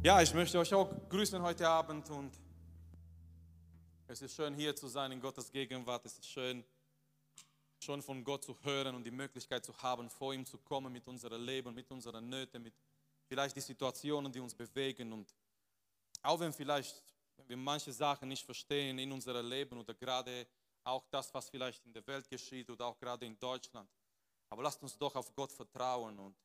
[0.00, 2.30] Ja, ich möchte euch auch grüßen heute Abend und
[4.06, 6.06] es ist schön hier zu sein in Gottes Gegenwart.
[6.06, 6.64] Es ist schön,
[7.80, 11.08] schon von Gott zu hören und die Möglichkeit zu haben, vor ihm zu kommen mit
[11.08, 12.74] unserem Leben, mit unseren Nöten, mit
[13.26, 15.34] vielleicht die Situationen, die uns bewegen und
[16.22, 17.02] auch wenn vielleicht
[17.48, 20.46] wir manche Sachen nicht verstehen in unserem Leben oder gerade
[20.84, 23.90] auch das, was vielleicht in der Welt geschieht oder auch gerade in Deutschland.
[24.48, 26.36] Aber lasst uns doch auf Gott vertrauen und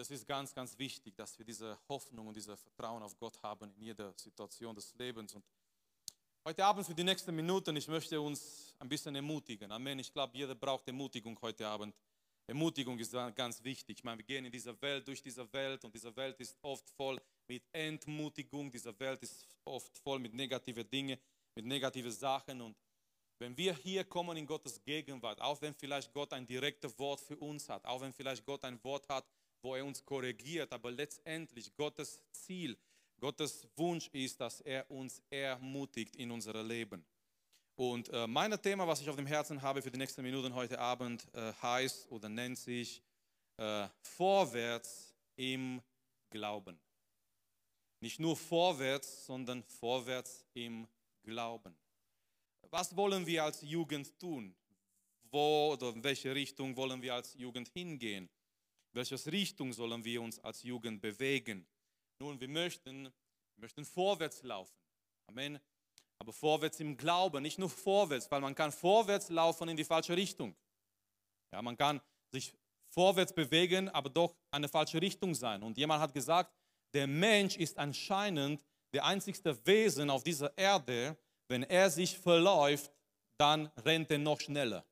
[0.00, 3.70] das ist ganz, ganz wichtig, dass wir diese Hoffnung und dieses Vertrauen auf Gott haben
[3.76, 5.34] in jeder Situation des Lebens.
[5.34, 5.44] Und
[6.42, 9.70] heute Abend für die nächsten Minuten, ich möchte uns ein bisschen ermutigen.
[9.70, 9.98] Amen.
[9.98, 11.94] Ich glaube, jeder braucht Ermutigung heute Abend.
[12.46, 13.98] Ermutigung ist ganz wichtig.
[13.98, 16.88] Ich meine, wir gehen in dieser Welt, durch diese Welt und diese Welt ist oft
[16.88, 18.70] voll mit Entmutigung.
[18.70, 21.18] Diese Welt ist oft voll mit negativen Dingen,
[21.54, 22.62] mit negativen Sachen.
[22.62, 22.74] Und
[23.38, 27.36] wenn wir hier kommen in Gottes Gegenwart, auch wenn vielleicht Gott ein direktes Wort für
[27.36, 29.26] uns hat, auch wenn vielleicht Gott ein Wort hat,
[29.62, 32.76] wo er uns korrigiert, aber letztendlich Gottes Ziel,
[33.18, 37.04] Gottes Wunsch ist, dass er uns ermutigt in unserem Leben.
[37.76, 40.78] Und äh, mein Thema, was ich auf dem Herzen habe für die nächsten Minuten heute
[40.78, 43.02] Abend, äh, heißt oder nennt sich
[43.56, 45.80] äh, Vorwärts im
[46.30, 46.78] Glauben.
[48.00, 50.86] Nicht nur vorwärts, sondern vorwärts im
[51.22, 51.76] Glauben.
[52.70, 54.54] Was wollen wir als Jugend tun?
[55.30, 58.28] Wo oder in welche Richtung wollen wir als Jugend hingehen?
[58.92, 61.66] Welche Richtung sollen wir uns als Jugend bewegen?
[62.18, 64.74] Nun, wir möchten, wir möchten vorwärts laufen.
[65.28, 65.58] Amen.
[66.18, 70.16] Aber vorwärts im Glauben, nicht nur vorwärts, weil man kann vorwärts laufen in die falsche
[70.16, 70.54] Richtung.
[71.52, 72.52] Ja, man kann sich
[72.90, 75.62] vorwärts bewegen, aber doch eine falsche Richtung sein.
[75.62, 76.52] Und jemand hat gesagt,
[76.92, 78.60] der Mensch ist anscheinend
[78.92, 81.16] der einzigste Wesen auf dieser Erde,
[81.48, 82.92] wenn er sich verläuft,
[83.38, 84.84] dann rennt er noch schneller.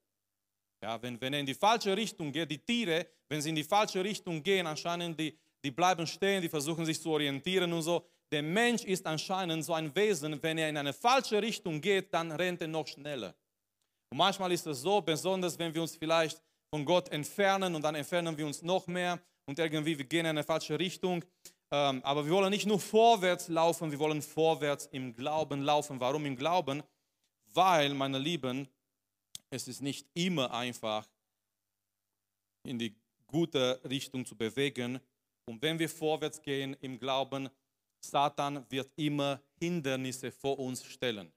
[0.83, 3.65] Ja, wenn, wenn er in die falsche Richtung geht, die Tiere, wenn sie in die
[3.65, 8.07] falsche Richtung gehen, anscheinend die, die bleiben stehen, die versuchen sich zu orientieren und so.
[8.31, 12.31] Der Mensch ist anscheinend so ein Wesen, wenn er in eine falsche Richtung geht, dann
[12.31, 13.34] rennt er noch schneller.
[14.11, 16.41] Und manchmal ist es so, besonders wenn wir uns vielleicht
[16.71, 20.27] von Gott entfernen und dann entfernen wir uns noch mehr und irgendwie wir gehen in
[20.27, 21.25] eine falsche Richtung.
[21.71, 25.99] Ähm, aber wir wollen nicht nur vorwärts laufen, wir wollen vorwärts im Glauben laufen.
[26.00, 26.83] Warum im Glauben?
[27.53, 28.69] Weil, meine Lieben,
[29.50, 31.09] es ist nicht immer einfach,
[32.64, 32.94] in die
[33.26, 35.00] gute Richtung zu bewegen.
[35.47, 37.48] Und wenn wir vorwärts gehen im Glauben,
[38.00, 41.32] Satan wird immer Hindernisse vor uns stellen.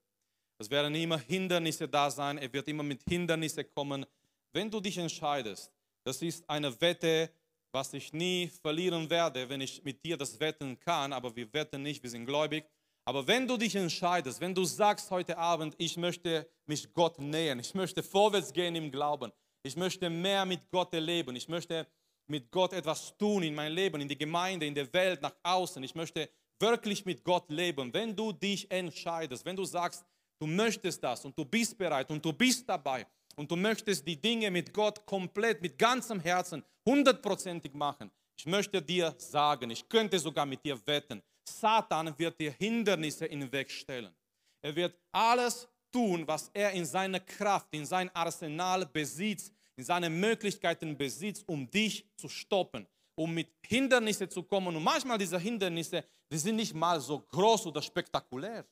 [0.57, 4.05] Es werden immer Hindernisse da sein, er wird immer mit Hindernissen kommen.
[4.53, 5.71] Wenn du dich entscheidest,
[6.03, 7.31] das ist eine Wette,
[7.71, 11.81] was ich nie verlieren werde, wenn ich mit dir das wetten kann, aber wir wetten
[11.81, 12.66] nicht, wir sind gläubig.
[13.06, 17.59] Aber wenn du dich entscheidest, wenn du sagst heute Abend, ich möchte mich Gott nähern,
[17.59, 19.31] ich möchte vorwärts gehen im Glauben,
[19.63, 21.88] ich möchte mehr mit Gott erleben, ich möchte
[22.28, 25.84] mit Gott etwas tun in mein Leben, in die Gemeinde, in der Welt, nach außen,
[25.84, 26.29] ich möchte
[26.59, 27.91] wirklich mit Gott leben.
[27.94, 30.06] Wenn du dich entscheidest, wenn du sagst,
[30.39, 34.22] du möchtest das und du bist bereit und du bist dabei und du möchtest die
[34.22, 40.18] Dinge mit Gott komplett, mit ganzem Herzen, hundertprozentig machen, ich möchte dir sagen, ich könnte
[40.18, 41.22] sogar mit dir wetten,
[41.59, 44.13] Satan wird dir Hindernisse in den Weg stellen.
[44.62, 50.19] Er wird alles tun, was er in seiner Kraft, in sein Arsenal besitzt, in seinen
[50.19, 54.75] Möglichkeiten besitzt, um dich zu stoppen, um mit Hindernissen zu kommen.
[54.75, 58.66] Und manchmal diese Hindernisse, die sind nicht mal so groß oder spektakulär.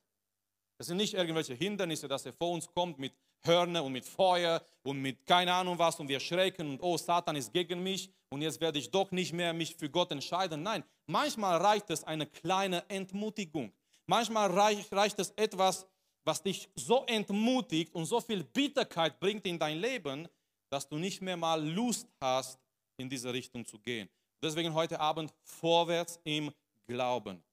[0.77, 3.13] Das sind nicht irgendwelche Hindernisse, dass er vor uns kommt mit
[3.43, 7.35] Hörner und mit Feuer und mit keine Ahnung was und wir schrecken und oh, Satan
[7.35, 10.63] ist gegen mich und jetzt werde ich doch nicht mehr mich für Gott entscheiden.
[10.63, 13.73] Nein, manchmal reicht es eine kleine Entmutigung.
[14.05, 15.85] Manchmal reicht, reicht es etwas,
[16.23, 20.27] was dich so entmutigt und so viel Bitterkeit bringt in dein Leben,
[20.69, 22.59] dass du nicht mehr mal Lust hast,
[22.97, 24.09] in diese Richtung zu gehen.
[24.41, 26.51] Deswegen heute Abend vorwärts im
[26.85, 27.43] Glauben.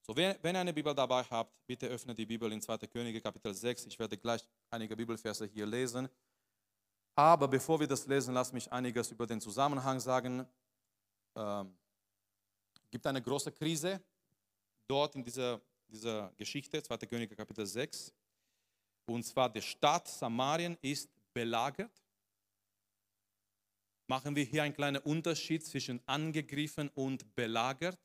[0.00, 2.78] So, wenn, ihr eine Bibel dabei habt, bitte öffnet die Bibel in 2.
[2.88, 3.86] Könige Kapitel 6.
[3.86, 6.08] Ich werde gleich einige Bibelverse hier lesen.
[7.14, 10.46] Aber bevor wir das lesen, lasst mich einiges über den Zusammenhang sagen.
[11.36, 11.76] Ähm,
[12.92, 14.00] gibt eine große Krise
[14.86, 16.98] dort in dieser, dieser Geschichte, 2.
[16.98, 18.12] Könige Kapitel 6.
[19.06, 21.90] Und zwar die Stadt Samarien ist belagert.
[24.06, 27.98] Machen wir hier einen kleinen Unterschied zwischen angegriffen und belagert.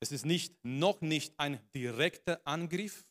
[0.00, 3.06] Es ist nicht, noch nicht ein direkter Angriff.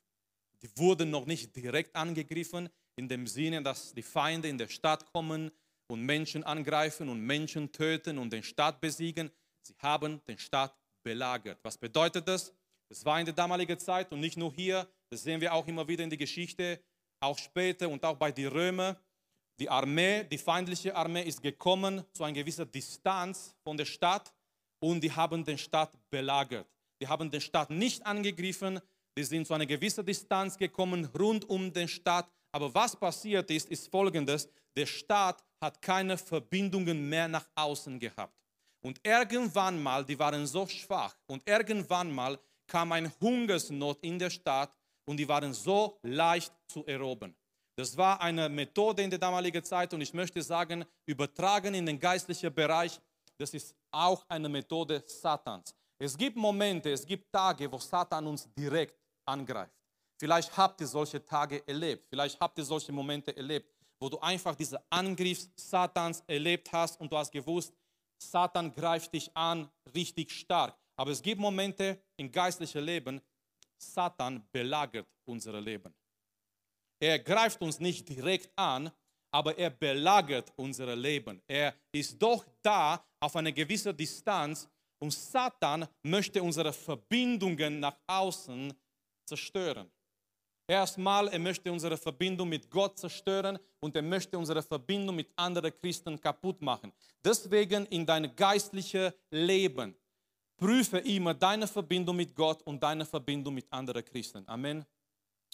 [0.62, 2.68] Die wurden noch nicht direkt angegriffen,
[2.98, 5.52] in dem Sinne, dass die Feinde in der Stadt kommen
[5.88, 9.32] und Menschen angreifen und Menschen töten und den Stadt besiegen.
[9.70, 11.60] Sie haben den Stadt belagert.
[11.62, 12.52] Was bedeutet das?
[12.90, 15.88] Es war in der damaligen Zeit und nicht nur hier, das sehen wir auch immer
[15.88, 16.82] wieder in der Geschichte,
[17.20, 18.98] auch später und auch bei den Römern.
[19.60, 24.34] Die Armee, die feindliche Armee ist gekommen zu einer gewissen Distanz von der Stadt
[24.80, 26.68] und die haben den Stadt belagert.
[27.00, 28.82] Die haben den Staat nicht angegriffen.
[29.16, 32.28] Die sind zu einer gewissen Distanz gekommen rund um den Staat.
[32.52, 34.50] Aber was passiert ist, ist folgendes.
[34.76, 38.34] Der Staat hat keine Verbindungen mehr nach außen gehabt.
[38.82, 44.30] Und irgendwann mal, die waren so schwach und irgendwann mal kam ein Hungersnot in der
[44.30, 44.72] Stadt
[45.06, 47.36] und die waren so leicht zu erobern.
[47.76, 52.00] Das war eine Methode in der damaligen Zeit und ich möchte sagen, übertragen in den
[52.00, 53.00] geistlichen Bereich,
[53.38, 55.74] das ist auch eine Methode Satans.
[55.98, 59.74] Es gibt Momente, es gibt Tage, wo Satan uns direkt angreift.
[60.18, 64.56] Vielleicht habt ihr solche Tage erlebt, vielleicht habt ihr solche Momente erlebt, wo du einfach
[64.56, 67.74] diese Angriff Satans erlebt hast und du hast gewusst,
[68.22, 70.78] Satan greift dich an richtig stark.
[70.98, 73.22] Aber es gibt Momente im geistlichen Leben,
[73.78, 75.94] Satan belagert unser Leben.
[77.02, 78.92] Er greift uns nicht direkt an,
[79.32, 81.42] aber er belagert unser Leben.
[81.48, 84.68] Er ist doch da auf eine gewisse Distanz
[85.02, 88.74] und Satan möchte unsere Verbindungen nach außen
[89.26, 89.90] zerstören.
[90.70, 95.74] Erstmal, er möchte unsere Verbindung mit Gott zerstören und er möchte unsere Verbindung mit anderen
[95.82, 96.94] Christen kaputt machen.
[97.26, 99.96] Deswegen in dein geistliches Leben
[100.56, 104.48] prüfe immer deine Verbindung mit Gott und deine Verbindung mit anderen Christen.
[104.48, 104.86] Amen.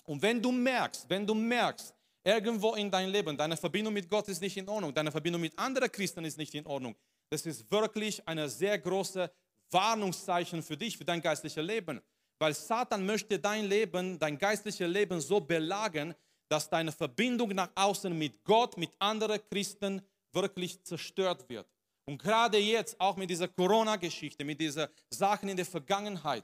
[0.03, 4.27] Und wenn du merkst, wenn du merkst, irgendwo in deinem Leben, deine Verbindung mit Gott
[4.27, 6.93] ist nicht in Ordnung, deine Verbindung mit anderen Christen ist nicht in Ordnung,
[7.29, 9.31] das ist wirklich eine sehr große
[9.71, 12.01] Warnungszeichen für dich, für dein geistliches Leben.
[12.39, 16.13] Weil Satan möchte dein Leben, dein geistliches Leben so belagern,
[16.49, 20.01] dass deine Verbindung nach außen mit Gott, mit anderen Christen
[20.33, 21.67] wirklich zerstört wird.
[22.05, 26.43] Und gerade jetzt, auch mit dieser Corona-Geschichte, mit diesen Sachen in der Vergangenheit,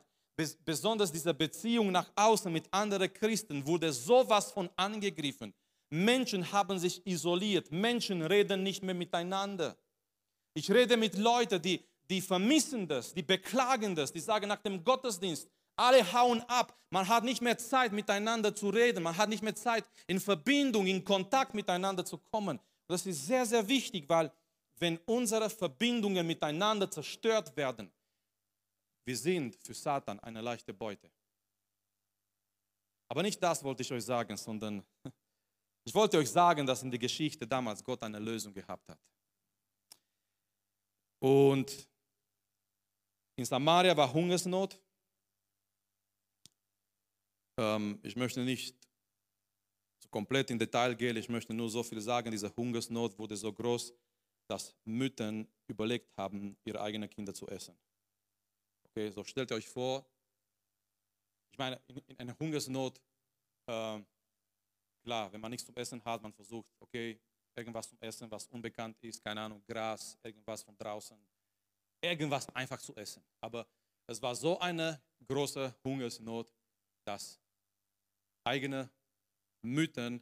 [0.65, 5.53] besonders diese Beziehung nach außen mit anderen Christen, wurde sowas von angegriffen.
[5.91, 9.77] Menschen haben sich isoliert, Menschen reden nicht mehr miteinander.
[10.53, 14.83] Ich rede mit Leuten, die, die vermissen das, die beklagen das, die sagen nach dem
[14.83, 16.77] Gottesdienst, alle hauen ab.
[16.89, 19.03] Man hat nicht mehr Zeit, miteinander zu reden.
[19.03, 22.59] Man hat nicht mehr Zeit, in Verbindung, in Kontakt miteinander zu kommen.
[22.87, 24.31] Das ist sehr, sehr wichtig, weil
[24.77, 27.91] wenn unsere Verbindungen miteinander zerstört werden,
[29.05, 31.09] wir sind für Satan eine leichte Beute.
[33.07, 34.83] Aber nicht das wollte ich euch sagen, sondern
[35.85, 38.99] ich wollte euch sagen, dass in der Geschichte damals Gott eine Lösung gehabt hat.
[41.19, 41.87] Und
[43.35, 44.79] in Samaria war Hungersnot.
[47.57, 48.75] Ähm, ich möchte nicht
[49.99, 53.51] so komplett in Detail gehen, ich möchte nur so viel sagen, diese Hungersnot wurde so
[53.51, 53.93] groß,
[54.47, 57.77] dass Mütter überlegt haben, ihre eigenen Kinder zu essen.
[58.85, 60.05] Okay, so stellt euch vor,
[61.51, 62.99] ich meine, in, in einer Hungersnot,
[63.67, 64.01] äh,
[65.03, 67.19] klar, wenn man nichts zum Essen hat, man versucht, okay,
[67.55, 71.17] irgendwas zum Essen, was unbekannt ist, keine Ahnung, Gras, irgendwas von draußen,
[72.01, 73.23] irgendwas einfach zu essen.
[73.39, 73.67] Aber
[74.07, 76.51] es war so eine große Hungersnot,
[77.11, 77.39] dass
[78.43, 78.89] eigene
[79.61, 80.21] Mütter in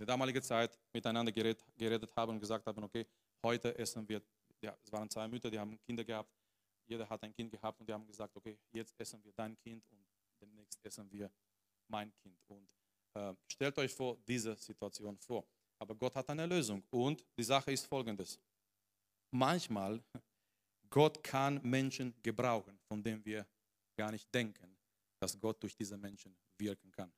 [0.00, 3.06] der damaligen Zeit miteinander geredet, geredet haben und gesagt haben, okay,
[3.44, 4.20] heute essen wir,
[4.60, 6.30] ja, es waren zwei Mütter, die haben Kinder gehabt,
[6.86, 9.84] jeder hat ein Kind gehabt und die haben gesagt, okay, jetzt essen wir dein Kind
[9.90, 10.04] und
[10.40, 11.30] demnächst essen wir
[11.88, 12.36] mein Kind.
[12.48, 12.68] Und
[13.14, 15.46] äh, stellt euch vor, diese Situation vor.
[15.78, 16.82] Aber Gott hat eine Lösung.
[16.90, 18.38] Und die Sache ist folgendes.
[19.30, 20.02] Manchmal,
[20.90, 23.46] Gott kann Menschen gebrauchen, von denen wir
[23.96, 24.73] gar nicht denken,
[25.24, 27.10] dass Gott durch diese Menschen wirken kann.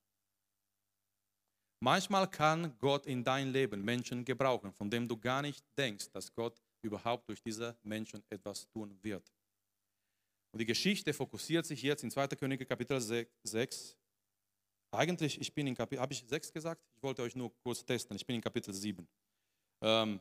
[1.82, 6.32] Manchmal kann Gott in dein Leben Menschen gebrauchen, von denen du gar nicht denkst, dass
[6.32, 9.28] Gott überhaupt durch diese Menschen etwas tun wird.
[10.52, 12.28] Und die Geschichte fokussiert sich jetzt in 2.
[12.28, 13.96] Könige Kapitel 6.
[14.92, 16.80] Eigentlich, ich bin in Kapitel, habe ich 6 gesagt?
[16.94, 18.16] Ich wollte euch nur kurz testen.
[18.16, 19.06] Ich bin in Kapitel 7.
[19.82, 20.20] Ähm,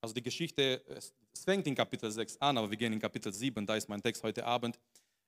[0.00, 3.32] also die Geschichte, es, es, fängt in Kapitel 6 an, aber wir gehen in Kapitel
[3.32, 4.78] 7, da ist mein Text heute Abend.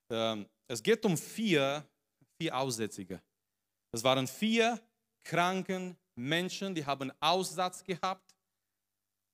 [0.09, 1.87] Ähm, es geht um vier,
[2.37, 3.21] vier Aussätzige.
[3.91, 4.79] Es waren vier
[5.23, 8.35] kranken Menschen, die haben Aussatz gehabt.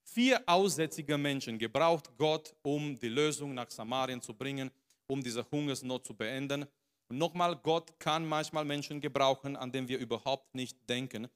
[0.04, 4.72] Vier aussätzige Menschen gebraucht Gott, um die Lösung nach Samarien zu bringen,
[5.08, 6.66] um diese Hungersnot zu beenden.
[7.10, 11.28] Und nochmal, Gott kann manchmal Menschen gebrauchen, an denen wir überhaupt nicht denken.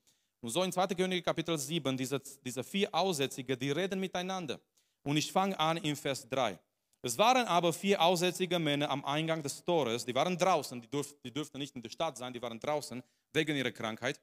[0.41, 0.87] Und so in 2.
[0.87, 4.59] Könige Kapitel 7, diese, diese vier Aussätzige, die reden miteinander.
[5.03, 6.59] Und ich fange an in Vers 3.
[7.05, 11.13] Es waren aber vier aussätzige Männer am Eingang des Tores, die waren draußen, die, durf,
[11.21, 14.21] die dürften nicht in der Stadt sein, die waren draußen wegen ihrer Krankheit.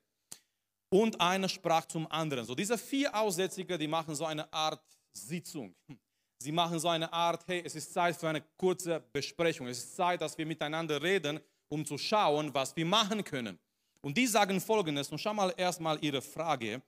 [0.89, 2.45] Und einer sprach zum anderen.
[2.47, 4.83] So diese vier Aussätzige, die machen so eine Art
[5.13, 5.75] Sitzung.
[6.43, 9.67] Sie machen so eine Art, hey, es ist Zeit für eine kurze Besprechung.
[9.67, 13.59] Es ist Zeit, dass wir miteinander reden, um zu schauen, was wir machen können.
[14.01, 16.81] Und die sagen folgendes, und schau mal erstmal ihre Frage.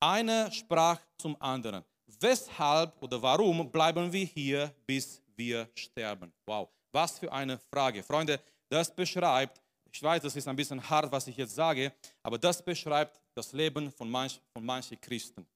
[0.00, 1.84] Einer sprach zum anderen,
[2.20, 6.32] weshalb oder warum bleiben wir hier, bis wir sterben?
[6.46, 8.02] Wow, Was für eine Frage.
[8.02, 9.60] Freunde, das beschreibt,
[9.90, 13.52] ich weiß, das ist ein bisschen hart, was ich jetzt sage, aber das beschreibt das
[13.52, 15.46] Leben von, manch, von manchen Christen.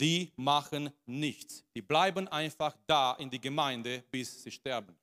[0.00, 1.64] Die machen nichts.
[1.74, 4.96] Die bleiben einfach da in die Gemeinde, bis sie sterben.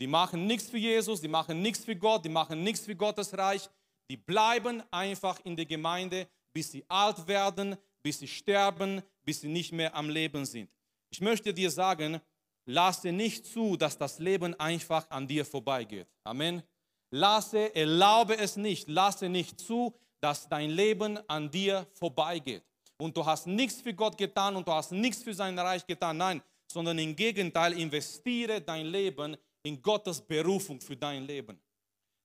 [0.00, 3.36] Die machen nichts für Jesus, die machen nichts für Gott, die machen nichts für Gottes
[3.36, 3.68] Reich.
[4.10, 9.48] Die bleiben einfach in der Gemeinde, bis sie alt werden, bis sie sterben, bis sie
[9.48, 10.68] nicht mehr am Leben sind.
[11.08, 12.20] Ich möchte dir sagen,
[12.66, 16.08] lasse nicht zu, dass das Leben einfach an dir vorbeigeht.
[16.24, 16.64] Amen.
[17.12, 22.64] Lasse, erlaube es nicht, lasse nicht zu, dass dein Leben an dir vorbeigeht.
[22.98, 26.16] Und du hast nichts für Gott getan und du hast nichts für sein Reich getan.
[26.16, 31.56] Nein, sondern im Gegenteil, investiere dein Leben in Gottes Berufung für dein Leben.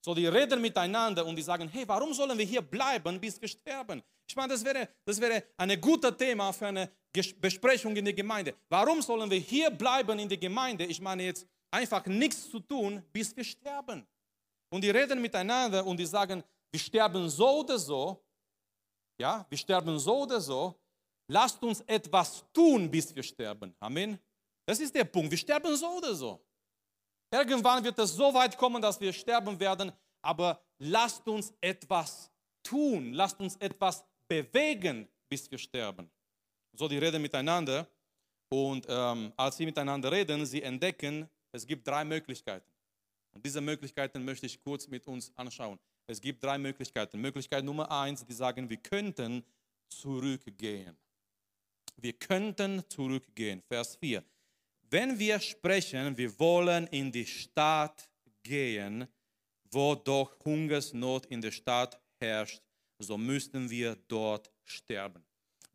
[0.05, 3.47] So, die reden miteinander und die sagen, hey, warum sollen wir hier bleiben, bis wir
[3.47, 4.03] sterben?
[4.29, 6.91] Ich meine, das wäre, das wäre ein gutes Thema für eine
[7.41, 8.53] Besprechung in der Gemeinde.
[8.69, 10.85] Warum sollen wir hier bleiben in der Gemeinde?
[10.85, 14.05] Ich meine jetzt einfach nichts zu tun, bis wir sterben.
[14.69, 18.23] Und die reden miteinander und die sagen, wir sterben so oder so.
[19.19, 20.79] Ja, wir sterben so oder so.
[21.31, 23.73] Lasst uns etwas tun, bis wir sterben.
[23.79, 24.19] Amen.
[24.67, 25.31] Das ist der Punkt.
[25.31, 26.39] Wir sterben so oder so.
[27.35, 32.31] Irgendwann wird es so weit kommen, dass wir sterben werden, aber lasst uns etwas
[32.63, 36.09] tun, lasst uns etwas bewegen, bis wir sterben.
[36.71, 37.87] So, die reden miteinander
[38.47, 42.71] und ähm, als sie miteinander reden, sie entdecken, es gibt drei Möglichkeiten.
[43.33, 45.77] Und diese Möglichkeiten möchte ich kurz mit uns anschauen.
[46.07, 47.19] Es gibt drei Möglichkeiten.
[47.19, 49.43] Möglichkeit Nummer eins, die sagen, wir könnten
[49.89, 50.95] zurückgehen.
[51.97, 53.61] Wir könnten zurückgehen.
[53.67, 54.23] Vers 4.
[54.89, 58.09] Wenn wir sprechen, wir wollen in die Stadt
[58.43, 59.07] gehen,
[59.71, 62.61] wo doch Hungersnot in der Stadt herrscht,
[62.99, 65.23] so müssten wir dort sterben.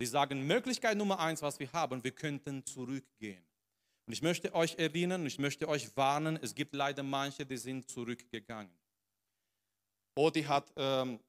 [0.00, 3.44] Die sagen, Möglichkeit Nummer eins, was wir haben, wir könnten zurückgehen.
[4.06, 7.88] Und ich möchte euch erinnern, ich möchte euch warnen, es gibt leider manche, die sind
[7.90, 8.72] zurückgegangen.
[10.16, 11.20] Odi hat ähm,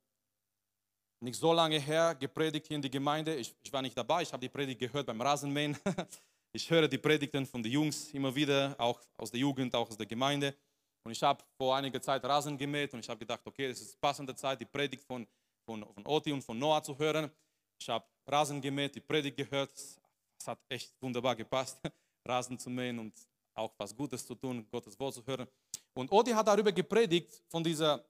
[1.19, 3.35] nicht so lange her gepredigt hier in die Gemeinde.
[3.35, 5.77] Ich, ich war nicht dabei, ich habe die Predigt gehört beim Rasenmähen.
[6.53, 9.95] Ich höre die Predigten von den Jungs immer wieder, auch aus der Jugend, auch aus
[9.95, 10.53] der Gemeinde.
[11.01, 14.01] Und ich habe vor einiger Zeit Rasen gemäht und ich habe gedacht, okay, es ist
[14.01, 15.25] passende Zeit, die Predigt von,
[15.65, 17.31] von, von Oti und von Noah zu hören.
[17.79, 19.71] Ich habe Rasen gemäht, die Predigt gehört.
[19.73, 21.79] Es hat echt wunderbar gepasst,
[22.27, 23.13] Rasen zu mähen und
[23.53, 25.47] auch was Gutes zu tun, Gottes Wort zu hören.
[25.93, 28.03] Und Oti hat darüber gepredigt, von dieser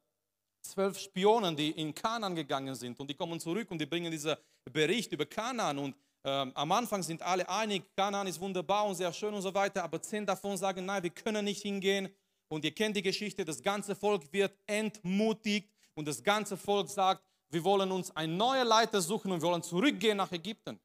[0.64, 3.00] zwölf Spionen, die in Kanan gegangen sind.
[3.00, 5.78] Und die kommen zurück und die bringen diesen Bericht über Kanan.
[5.78, 9.54] Und ähm, am Anfang sind alle einig, Kanaan ist wunderbar und sehr schön und so
[9.54, 12.10] weiter, aber zehn davon sagen, nein, wir können nicht hingehen.
[12.48, 17.24] Und ihr kennt die Geschichte, das ganze Volk wird entmutigt und das ganze Volk sagt,
[17.50, 20.80] wir wollen uns einen neuen Leiter suchen und wir wollen zurückgehen nach Ägypten.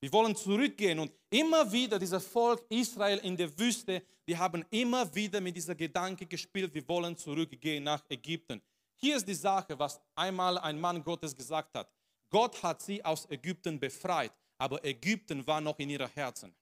[0.00, 5.12] Wir wollen zurückgehen und immer wieder dieses Volk Israel in der Wüste, die haben immer
[5.14, 8.62] wieder mit dieser Gedanke gespielt, wir wollen zurückgehen nach Ägypten.
[8.96, 11.90] Hier ist die Sache, was einmal ein Mann Gottes gesagt hat.
[12.30, 16.54] Gott hat sie aus Ägypten befreit, aber Ägypten war noch in ihren Herzen.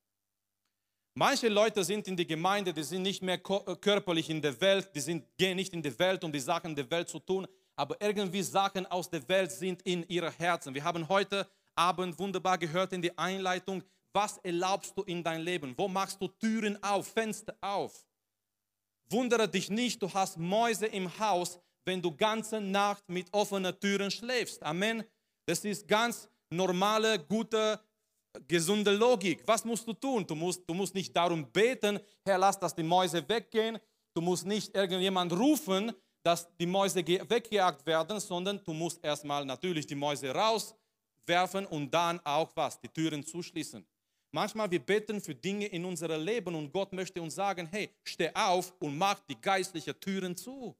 [1.14, 4.94] Manche Leute sind in der Gemeinde, die sind nicht mehr äh, körperlich in der Welt,
[4.94, 8.00] die sind, gehen nicht in die Welt, um die Sachen der Welt zu tun, aber
[8.00, 10.72] irgendwie Sachen aus der Welt sind in ihren Herzen.
[10.72, 15.74] Wir haben heute Abend wunderbar gehört in die Einleitung, was erlaubst du in dein Leben?
[15.76, 18.06] Wo machst du Türen auf, Fenster auf?
[19.10, 24.10] Wundere dich nicht, du hast Mäuse im Haus, wenn du ganze Nacht mit offenen Türen
[24.10, 24.62] schläfst.
[24.62, 25.02] Amen.
[25.46, 27.80] Das ist ganz normale, gute
[28.46, 29.42] gesunde Logik.
[29.46, 30.26] Was musst du tun?
[30.26, 33.78] Du musst, du musst nicht darum beten, Herr, lass, dass die Mäuse weggehen.
[34.14, 35.92] Du musst nicht irgendjemand rufen,
[36.22, 42.20] dass die Mäuse weggejagt werden, sondern du musst erstmal natürlich die Mäuse rauswerfen und dann
[42.24, 42.80] auch was?
[42.80, 43.86] Die Türen zuschließen.
[44.30, 48.30] Manchmal wir beten für Dinge in unserem Leben und Gott möchte uns sagen, hey, steh
[48.34, 50.76] auf und mach die geistlichen Türen zu.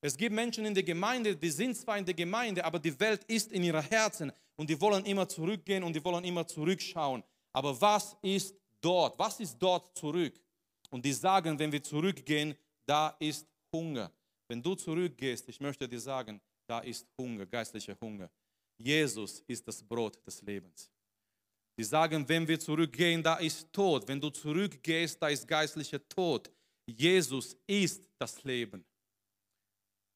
[0.00, 3.24] Es gibt Menschen in der Gemeinde, die sind zwar in der Gemeinde, aber die Welt
[3.24, 7.22] ist in ihren Herzen und die wollen immer zurückgehen und die wollen immer zurückschauen.
[7.52, 9.18] Aber was ist dort?
[9.18, 10.34] Was ist dort zurück?
[10.90, 14.12] Und die sagen, wenn wir zurückgehen, da ist Hunger.
[14.48, 18.30] Wenn du zurückgehst, ich möchte dir sagen, da ist Hunger, geistlicher Hunger.
[18.78, 20.90] Jesus ist das Brot des Lebens.
[21.78, 24.08] Die sagen, wenn wir zurückgehen, da ist Tod.
[24.08, 26.50] Wenn du zurückgehst, da ist geistlicher Tod.
[26.86, 28.84] Jesus ist das Leben.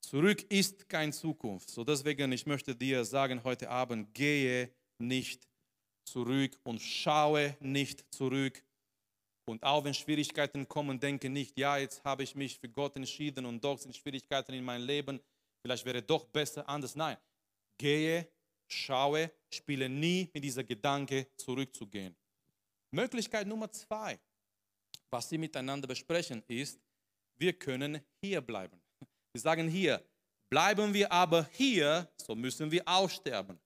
[0.03, 1.71] Zurück ist keine Zukunft.
[1.71, 5.49] So deswegen, ich möchte dir sagen heute Abend, gehe nicht
[6.05, 8.63] zurück und schaue nicht zurück.
[9.45, 13.47] Und auch wenn Schwierigkeiten kommen, denke nicht, ja, jetzt habe ich mich für Gott entschieden
[13.47, 15.21] und doch sind Schwierigkeiten in meinem Leben.
[15.65, 16.95] Vielleicht wäre doch besser anders.
[16.97, 17.17] Nein,
[17.79, 18.29] gehe,
[18.69, 22.15] schaue, spiele nie mit dieser Gedanke zurückzugehen.
[22.91, 24.19] Möglichkeit Nummer zwei,
[25.11, 26.81] was sie miteinander besprechen, ist,
[27.37, 28.82] wir können hier bleiben.
[29.33, 30.05] Wir sagen hier,
[30.51, 33.59] bleiben wir aber hier, so müssen wir aussterben.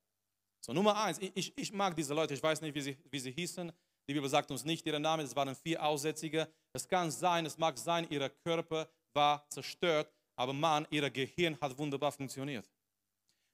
[0.60, 3.32] So, Nummer eins, ich, ich mag diese Leute, ich weiß nicht, wie sie, wie sie
[3.32, 3.72] hießen.
[4.08, 6.48] Die Bibel sagt uns nicht ihren Namen, es waren vier Aussätzige.
[6.72, 11.76] Es kann sein, es mag sein, ihr Körper war zerstört, aber Mann, ihr Gehirn hat
[11.76, 12.70] wunderbar funktioniert.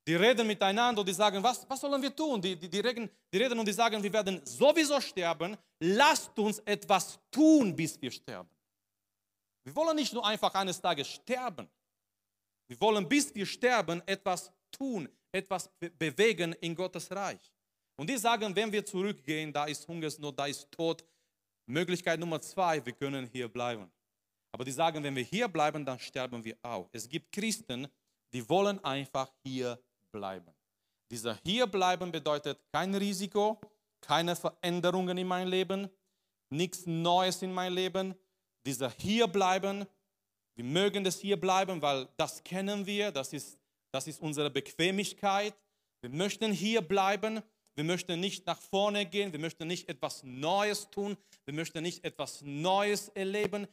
[0.06, 2.42] Die reden miteinander und die sagen, was, was sollen wir tun?
[2.42, 5.56] Die, die, die, reden, die reden und die sagen, wir werden sowieso sterben.
[5.78, 8.50] Lasst uns etwas tun, bis wir sterben.
[9.64, 11.68] Wir wollen nicht nur einfach eines Tages sterben.
[12.72, 17.52] Wir wollen, bis wir sterben, etwas tun, etwas be bewegen in Gottes Reich.
[17.96, 21.04] Und die sagen, wenn wir zurückgehen, da ist Hungersnot, da ist Tod.
[21.66, 23.92] Möglichkeit Nummer zwei, wir können hier bleiben.
[24.52, 26.88] Aber die sagen, wenn wir hier bleiben, dann sterben wir auch.
[26.92, 27.88] Es gibt Christen,
[28.32, 29.78] die wollen einfach hier
[30.10, 30.54] bleiben.
[31.10, 33.60] Dieser Hierbleiben bedeutet kein Risiko,
[34.00, 35.90] keine Veränderungen in meinem Leben,
[36.48, 38.14] nichts Neues in meinem Leben.
[38.64, 39.84] Dieser Hierbleiben,
[40.54, 43.58] wir mögen das Hierbleiben, weil das kennen wir, das ist,
[43.90, 45.54] das ist unsere Bequemlichkeit.
[46.00, 47.42] Wir möchten hier bleiben,
[47.74, 52.04] wir möchten nicht nach vorne gehen, wir möchten nicht etwas Neues tun, wir möchten nicht
[52.04, 53.66] etwas Neues erleben.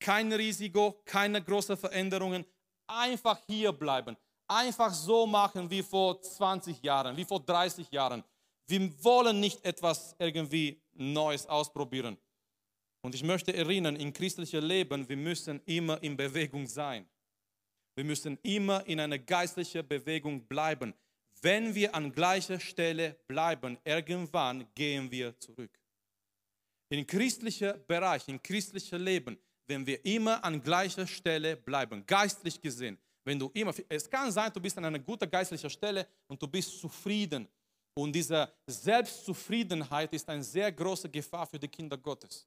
[0.00, 2.44] Kein Risiko, keine großen Veränderungen,
[2.86, 4.16] einfach hier bleiben
[4.48, 8.24] einfach so machen wie vor 20 Jahren, wie vor 30 Jahren.
[8.66, 12.16] Wir wollen nicht etwas irgendwie Neues ausprobieren.
[13.00, 17.08] Und ich möchte erinnern, im christlichen Leben, wir müssen immer in Bewegung sein.
[17.94, 20.94] Wir müssen immer in einer geistlichen Bewegung bleiben.
[21.42, 25.70] Wenn wir an gleicher Stelle bleiben, irgendwann gehen wir zurück.
[26.90, 32.98] Im christlichen Bereich, im christlichen Leben, wenn wir immer an gleicher Stelle bleiben, geistlich gesehen,
[33.24, 36.48] wenn du immer, es kann sein, du bist an einer guten geistlichen Stelle und du
[36.48, 37.46] bist zufrieden.
[37.94, 42.46] Und diese Selbstzufriedenheit ist eine sehr große Gefahr für die Kinder Gottes.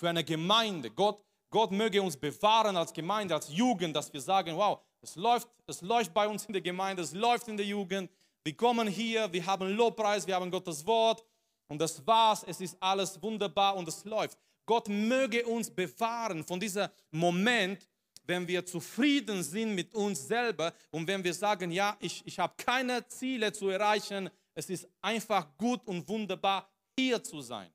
[0.00, 0.90] Für eine Gemeinde.
[0.90, 5.46] Gott, Gott möge uns bewahren als Gemeinde, als Jugend, dass wir sagen, wow, es läuft,
[5.66, 8.10] es läuft bei uns in der Gemeinde, es läuft in der Jugend.
[8.42, 11.22] Wir kommen hier, wir haben Lobpreis, wir haben Gottes Wort
[11.68, 12.42] und das war's.
[12.44, 14.38] Es ist alles wunderbar und es läuft.
[14.64, 17.86] Gott möge uns bewahren von diesem Moment,
[18.24, 22.54] wenn wir zufrieden sind mit uns selber und wenn wir sagen, ja, ich, ich habe
[22.56, 27.70] keine Ziele zu erreichen, es ist einfach gut und wunderbar, hier zu sein.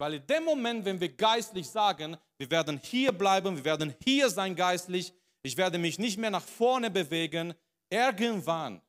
[0.00, 4.30] Weil in dem Moment, wenn wir geistlich sagen, wir werden hier bleiben, wir werden hier
[4.30, 7.52] sein geistlich, ich werde mich nicht mehr nach vorne bewegen,
[7.90, 8.80] irgendwann,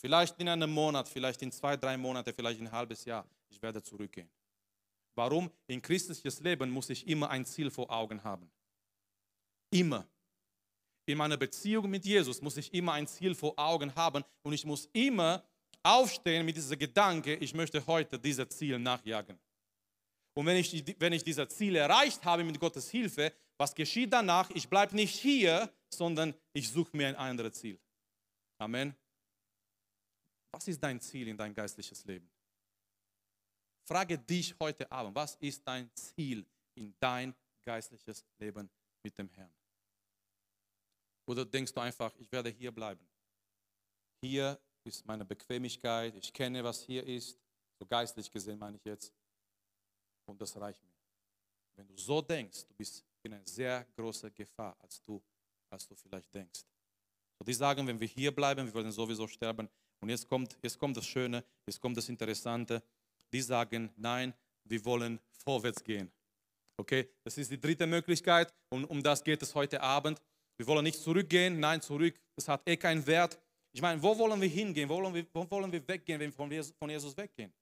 [0.00, 3.82] vielleicht in einem Monat, vielleicht in zwei, drei Monate, vielleicht ein halbes Jahr, ich werde
[3.82, 4.30] zurückgehen.
[5.14, 5.50] Warum?
[5.66, 8.50] In christliches Leben muss ich immer ein Ziel vor Augen haben.
[9.70, 10.08] Immer
[11.04, 14.64] in meiner Beziehung mit Jesus muss ich immer ein Ziel vor Augen haben und ich
[14.64, 15.44] muss immer
[15.82, 19.38] aufstehen mit diesem Gedanke, ich möchte heute dieses Ziel nachjagen.
[20.34, 24.50] Und wenn ich, wenn ich dieses Ziel erreicht habe mit Gottes Hilfe, was geschieht danach?
[24.50, 27.78] Ich bleibe nicht hier, sondern ich suche mir ein anderes Ziel.
[28.58, 28.94] Amen.
[30.52, 32.28] Was ist dein Ziel in dein geistliches Leben?
[33.86, 36.44] Frage dich heute Abend, was ist dein Ziel
[36.74, 38.68] in dein geistliches Leben
[39.02, 39.54] mit dem Herrn?
[41.26, 43.06] Oder denkst du einfach, ich werde hier bleiben?
[44.22, 47.38] Hier ist meine Bequemlichkeit, ich kenne, was hier ist,
[47.78, 49.12] so geistlich gesehen meine ich jetzt,
[50.26, 50.94] und das reicht mir.
[51.76, 55.22] Wenn du so denkst, du bist in einer sehr großen Gefahr, als du,
[55.70, 56.60] als du vielleicht denkst.
[57.38, 59.68] So, die sagen, wenn wir hier bleiben, wir werden sowieso sterben.
[60.00, 62.82] Und jetzt kommt, jetzt kommt das Schöne, jetzt kommt das Interessante.
[63.32, 64.32] Die sagen, nein,
[64.64, 66.12] wir wollen vorwärts gehen.
[66.76, 70.20] Okay, das ist die dritte Möglichkeit und um das geht es heute Abend.
[70.56, 73.38] Wir wollen nicht zurückgehen, nein, zurück, das hat eh keinen Wert.
[73.72, 74.88] Ich meine, wo wollen wir hingehen?
[74.88, 77.52] Wo wollen wir, wo wollen wir weggehen, wenn wir von Jesus weggehen?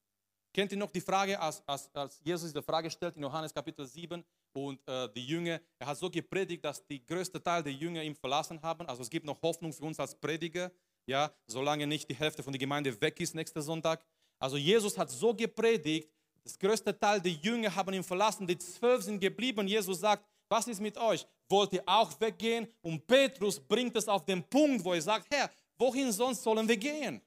[0.52, 3.86] Kennt ihr noch die Frage, als, als, als Jesus die Frage stellt in Johannes Kapitel
[3.86, 8.02] 7 und äh, die Jünger, er hat so gepredigt, dass die größte Teil der Jünger
[8.02, 8.86] ihn verlassen haben.
[8.86, 10.70] Also es gibt noch Hoffnung für uns als Prediger,
[11.06, 14.04] ja, solange nicht die Hälfte von der Gemeinde weg ist nächsten Sonntag.
[14.38, 16.10] Also Jesus hat so gepredigt,
[16.44, 19.66] das größte Teil der Jünger haben ihn verlassen, die zwölf sind geblieben.
[19.66, 21.26] Jesus sagt, was ist mit euch?
[21.48, 22.68] Wollt ihr auch weggehen?
[22.82, 26.76] Und Petrus bringt es auf den Punkt, wo er sagt, Herr, wohin sonst sollen wir
[26.76, 27.22] gehen?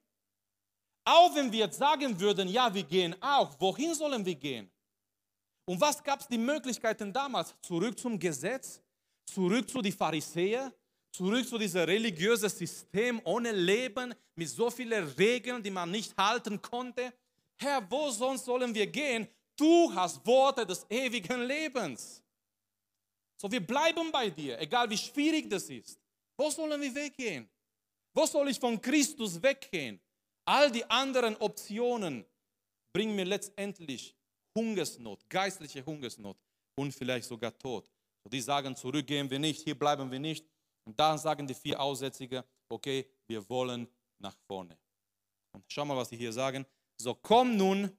[1.05, 4.71] Auch wenn wir jetzt sagen würden, ja, wir gehen auch, wohin sollen wir gehen?
[5.65, 7.53] Und was gab es die Möglichkeiten damals?
[7.61, 8.81] Zurück zum Gesetz,
[9.25, 10.73] zurück zu den Pharisäern,
[11.11, 16.59] zurück zu diesem religiösen System ohne Leben, mit so vielen Regeln, die man nicht halten
[16.61, 17.13] konnte.
[17.57, 19.27] Herr, wo sonst sollen wir gehen?
[19.55, 22.21] Du hast Worte des ewigen Lebens.
[23.37, 25.99] So, wir bleiben bei dir, egal wie schwierig das ist.
[26.35, 27.47] Wo sollen wir weggehen?
[28.13, 29.99] Wo soll ich von Christus weggehen?
[30.45, 32.25] All die anderen Optionen
[32.93, 34.15] bringen mir letztendlich
[34.55, 36.37] Hungersnot, geistliche Hungersnot
[36.75, 37.89] und vielleicht sogar Tod.
[38.31, 40.47] Die sagen, zurückgehen wir nicht, hier bleiben wir nicht.
[40.85, 43.87] Und dann sagen die vier Aussätzige, okay, wir wollen
[44.19, 44.77] nach vorne.
[45.51, 46.65] Und schau mal, was sie hier sagen.
[46.97, 47.91] So komm nun,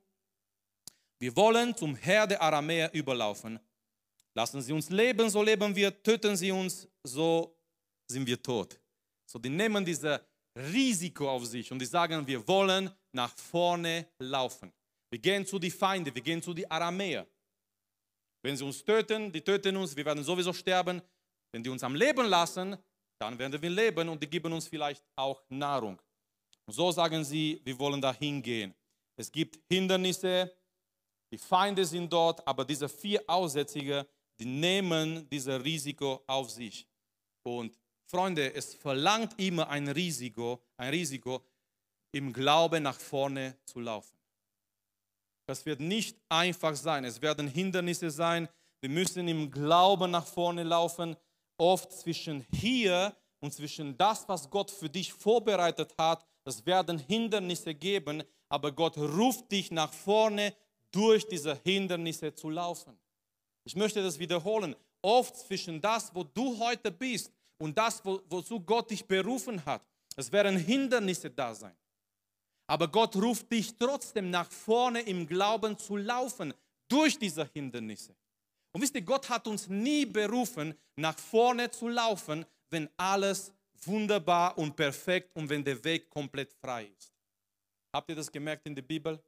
[1.18, 3.58] wir wollen zum Herr der Aramäer überlaufen.
[4.34, 6.02] Lassen Sie uns leben, so leben wir.
[6.02, 7.56] Töten Sie uns, so
[8.06, 8.78] sind wir tot.
[9.24, 10.20] So, die nehmen dieses
[10.56, 14.72] Risiko auf sich und die sagen, wir wollen nach vorne laufen.
[15.10, 17.26] Wir gehen zu den Feinden, wir gehen zu den Aramäer.
[18.42, 21.02] Wenn sie uns töten, die töten uns, wir werden sowieso sterben.
[21.52, 22.76] Wenn die uns am Leben lassen,
[23.18, 26.00] dann werden wir leben und die geben uns vielleicht auch Nahrung.
[26.66, 28.74] Und so sagen sie, wir wollen da hingehen.
[29.16, 30.54] Es gibt Hindernisse,
[31.32, 34.06] die Feinde sind dort, aber diese vier Aussätzige,
[34.38, 36.86] die nehmen dieses Risiko auf sich.
[37.42, 41.42] Und Freunde, es verlangt immer ein Risiko, ein Risiko,
[42.12, 44.16] im Glauben nach vorne zu laufen.
[45.46, 47.04] Das wird nicht einfach sein.
[47.04, 48.48] Es werden Hindernisse sein.
[48.80, 51.16] Wir müssen im Glauben nach vorne laufen.
[51.58, 57.74] Oft zwischen hier und zwischen das, was Gott für dich vorbereitet hat, es werden Hindernisse
[57.74, 60.54] geben, aber Gott ruft dich nach vorne,
[60.92, 62.98] durch diese Hindernisse zu laufen.
[63.64, 64.76] Ich möchte das wiederholen.
[65.02, 69.82] Oft zwischen das, wo du heute bist und das, wo, wozu Gott dich berufen hat,
[70.16, 71.76] es werden Hindernisse da sein.
[72.66, 76.52] Aber Gott ruft dich trotzdem nach vorne im Glauben zu laufen
[76.88, 78.14] durch diese Hindernisse.
[78.72, 83.52] Und wisst ihr, Gott hat uns nie berufen, nach vorne zu laufen, wenn alles
[83.84, 87.12] wunderbar und perfekt und wenn der Weg komplett frei ist.
[87.92, 89.22] Habt ihr das gemerkt in der Bibel?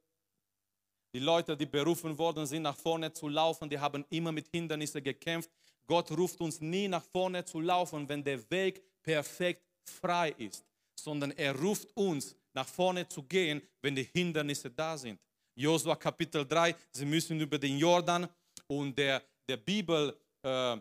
[1.13, 5.03] Die Leute, die berufen worden sind, nach vorne zu laufen, die haben immer mit Hindernissen
[5.03, 5.49] gekämpft.
[5.87, 10.63] Gott ruft uns nie nach vorne zu laufen, wenn der Weg perfekt frei ist,
[10.95, 15.19] sondern er ruft uns nach vorne zu gehen, wenn die Hindernisse da sind.
[15.55, 18.27] Josua Kapitel 3, sie müssen über den Jordan
[18.67, 20.77] und der, der Bibel, äh,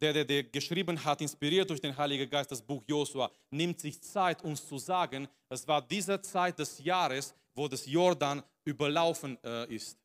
[0.00, 4.00] der, der, der geschrieben hat, inspiriert durch den Heiligen Geist, das Buch Josua, nimmt sich
[4.00, 9.74] Zeit, uns zu sagen, es war diese Zeit des Jahres, wo das Jordan überlaufen äh,
[9.74, 9.98] ist.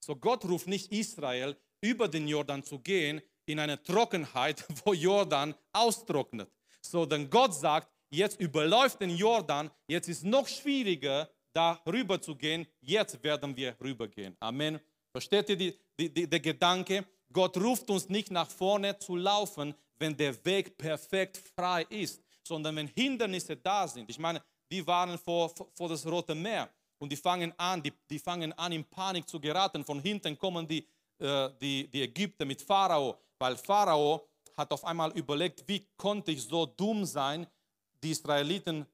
[0.00, 5.54] So Gott ruft nicht Israel, über den Jordan zu gehen, in eine Trockenheit, wo Jordan
[5.72, 6.50] austrocknet.
[6.80, 12.36] So, denn Gott sagt, jetzt überläuft den Jordan, jetzt ist noch schwieriger, da rüber zu
[12.36, 14.36] gehen, jetzt werden wir rübergehen.
[14.40, 14.78] Amen.
[15.10, 17.04] Versteht ihr die, die, die, der Gedanke?
[17.32, 22.76] Gott ruft uns nicht nach vorne zu laufen, wenn der Weg perfekt frei ist, sondern
[22.76, 24.08] wenn Hindernisse da sind.
[24.08, 28.18] Ich meine, die waren vor, vor das Rote Meer und die fangen an, die, die
[28.18, 29.84] fangen an in Panik zu geraten.
[29.84, 30.86] Von hinten kommen die,
[31.18, 36.42] äh, die, die Ägypter mit Pharao, weil Pharao hat auf einmal überlegt, wie konnte ich
[36.42, 37.46] so dumm sein,
[38.02, 38.86] die Israeliten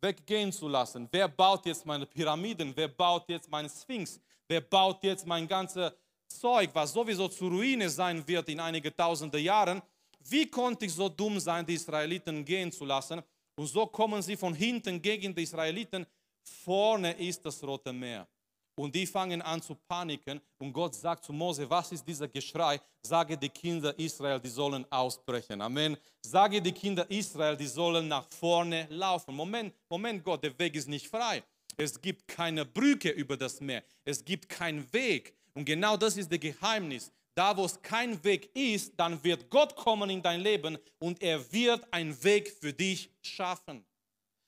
[0.00, 1.08] weggehen zu lassen.
[1.10, 2.72] Wer baut jetzt meine Pyramiden?
[2.74, 4.20] Wer baut jetzt meine Sphinx?
[4.48, 5.92] Wer baut jetzt mein ganzes
[6.26, 9.80] Zeug, was sowieso zur Ruine sein wird in einige tausende Jahren?
[10.18, 13.22] Wie konnte ich so dumm sein, die Israeliten gehen zu lassen?
[13.54, 16.06] Und so kommen sie von hinten gegen die Israeliten.
[16.42, 18.26] Vorne ist das Rote Meer.
[18.74, 20.40] Und die fangen an zu paniken.
[20.58, 22.80] Und Gott sagt zu Mose, was ist dieser Geschrei?
[23.02, 25.60] Sage die Kinder Israel, die sollen ausbrechen.
[25.60, 25.96] Amen.
[26.22, 29.34] Sage die Kinder Israel, die sollen nach vorne laufen.
[29.34, 31.42] Moment, Moment, Gott, der Weg ist nicht frei.
[31.76, 33.82] Es gibt keine Brücke über das Meer.
[34.04, 35.34] Es gibt keinen Weg.
[35.54, 37.12] Und genau das ist das Geheimnis.
[37.34, 41.50] Da, wo es kein Weg ist, dann wird Gott kommen in dein Leben und er
[41.52, 43.84] wird einen Weg für dich schaffen.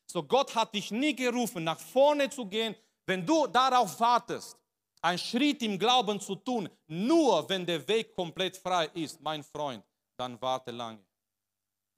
[0.07, 4.57] So, Gott hat dich nie gerufen, nach vorne zu gehen, wenn du darauf wartest,
[5.03, 9.85] einen Schritt im Glauben zu tun, nur wenn der Weg komplett frei ist, mein Freund,
[10.17, 11.05] dann warte lange.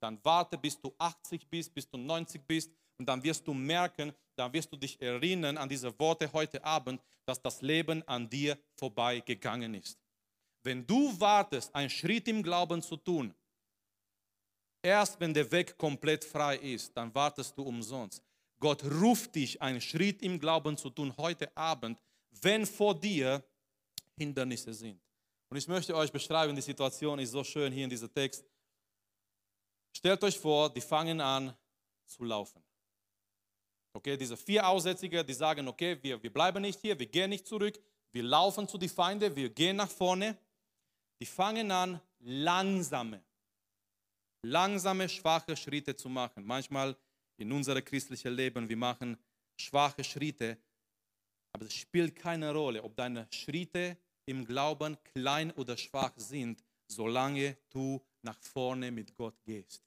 [0.01, 4.13] Dann warte, bis du 80 bist, bis du 90 bist und dann wirst du merken,
[4.35, 8.57] dann wirst du dich erinnern an diese Worte heute Abend, dass das Leben an dir
[8.75, 9.97] vorbeigegangen ist.
[10.63, 13.33] Wenn du wartest, einen Schritt im Glauben zu tun,
[14.81, 18.21] erst wenn der Weg komplett frei ist, dann wartest du umsonst.
[18.59, 22.01] Gott ruft dich, einen Schritt im Glauben zu tun heute Abend,
[22.41, 23.43] wenn vor dir
[24.15, 24.99] Hindernisse sind.
[25.49, 28.43] Und ich möchte euch beschreiben, die Situation ist so schön hier in diesem Text.
[29.95, 31.55] Stellt euch vor, die fangen an
[32.05, 32.63] zu laufen.
[33.93, 37.47] Okay, diese vier Aussätzige, die sagen, okay, wir, wir bleiben nicht hier, wir gehen nicht
[37.47, 37.79] zurück,
[38.11, 40.37] wir laufen zu den Feinden, wir gehen nach vorne.
[41.19, 43.23] Die fangen an, langsame,
[44.43, 46.45] langsame, schwache Schritte zu machen.
[46.45, 46.95] Manchmal
[47.37, 49.17] in unserem christlichen Leben, wir machen
[49.59, 50.57] schwache Schritte,
[51.53, 57.57] aber es spielt keine Rolle, ob deine Schritte im Glauben klein oder schwach sind, solange
[57.69, 59.83] du nach vorne mit Gott gehst.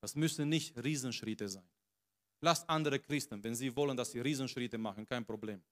[0.00, 1.68] Das müssen nicht Riesenschritte sein.
[2.40, 5.62] Lass andere Christen, wenn sie wollen, dass sie Riesenschritte machen, kein Problem.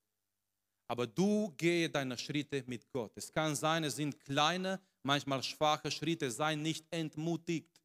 [0.89, 3.13] Aber du gehe deine Schritte mit Gott.
[3.17, 6.31] Es kann sein, es sind kleine, manchmal schwache Schritte.
[6.31, 7.81] Sei nicht entmutigt.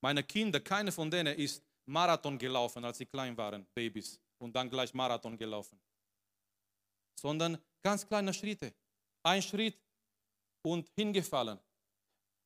[0.00, 4.68] Meine Kinder, keine von denen ist Marathon gelaufen, als sie klein waren, Babys, und dann
[4.68, 5.78] gleich Marathon gelaufen.
[7.18, 8.74] Sondern ganz kleine Schritte.
[9.22, 9.78] Ein Schritt
[10.62, 11.58] und hingefallen.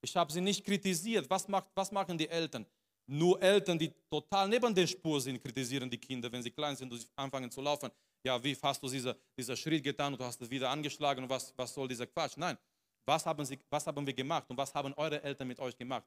[0.03, 1.29] Ich habe sie nicht kritisiert.
[1.29, 2.67] Was, macht, was machen die Eltern?
[3.07, 6.93] Nur Eltern, die total neben der Spur sind, kritisieren die Kinder, wenn sie klein sind
[6.93, 7.91] und anfangen zu laufen.
[8.23, 11.31] Ja, wie hast du dieser, dieser Schritt getan und du hast es wieder angeschlagen und
[11.31, 12.37] was, was soll dieser Quatsch?
[12.37, 12.57] Nein,
[13.05, 16.07] was haben, sie, was haben wir gemacht und was haben eure Eltern mit euch gemacht?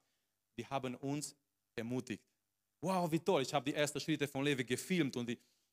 [0.57, 1.35] Die haben uns
[1.75, 2.23] ermutigt.
[2.83, 5.29] Wow, wie toll, ich habe die ersten Schritte von Levi gefilmt und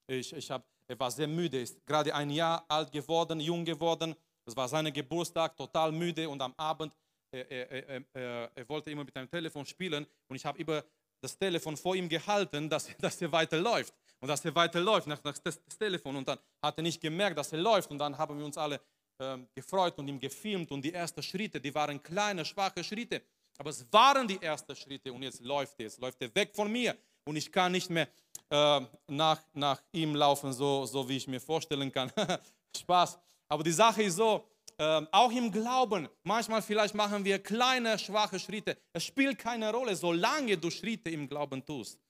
[0.06, 4.14] ich, ich hab, er war sehr müde, ist gerade ein Jahr alt geworden, jung geworden.
[4.44, 6.94] Das war sein Geburtstag, total müde und am Abend,
[7.32, 10.84] er, er, er, er wollte immer mit einem Telefon spielen und ich habe über
[11.20, 13.92] das Telefon vor ihm gehalten, dass, dass er weiterläuft.
[14.20, 16.14] Und dass er weiterläuft nach, nach das, das, Telefon.
[16.14, 17.90] Und dann hat er nicht gemerkt, dass er läuft.
[17.90, 18.80] Und dann haben wir uns alle
[19.18, 20.70] ähm, gefreut und ihm gefilmt.
[20.70, 23.22] Und die ersten Schritte, die waren kleine, schwache Schritte.
[23.60, 25.12] Aber es waren die ersten Schritte.
[25.12, 25.78] Und jetzt läuft.
[25.78, 26.96] Jetzt läuft er weg von mir.
[27.24, 28.08] Und ich kann nicht mehr
[28.48, 32.10] äh, nach, nach ihm laufen, so, so wie ich mir vorstellen kann.
[32.76, 33.18] Spaß.
[33.48, 38.38] Aber die Sache ist so, ähm, auch im Glauben, manchmal vielleicht machen wir kleine, schwache
[38.38, 38.78] Schritte.
[38.94, 42.00] Es spielt keine Rolle, solange du Schritte im Glauben tust.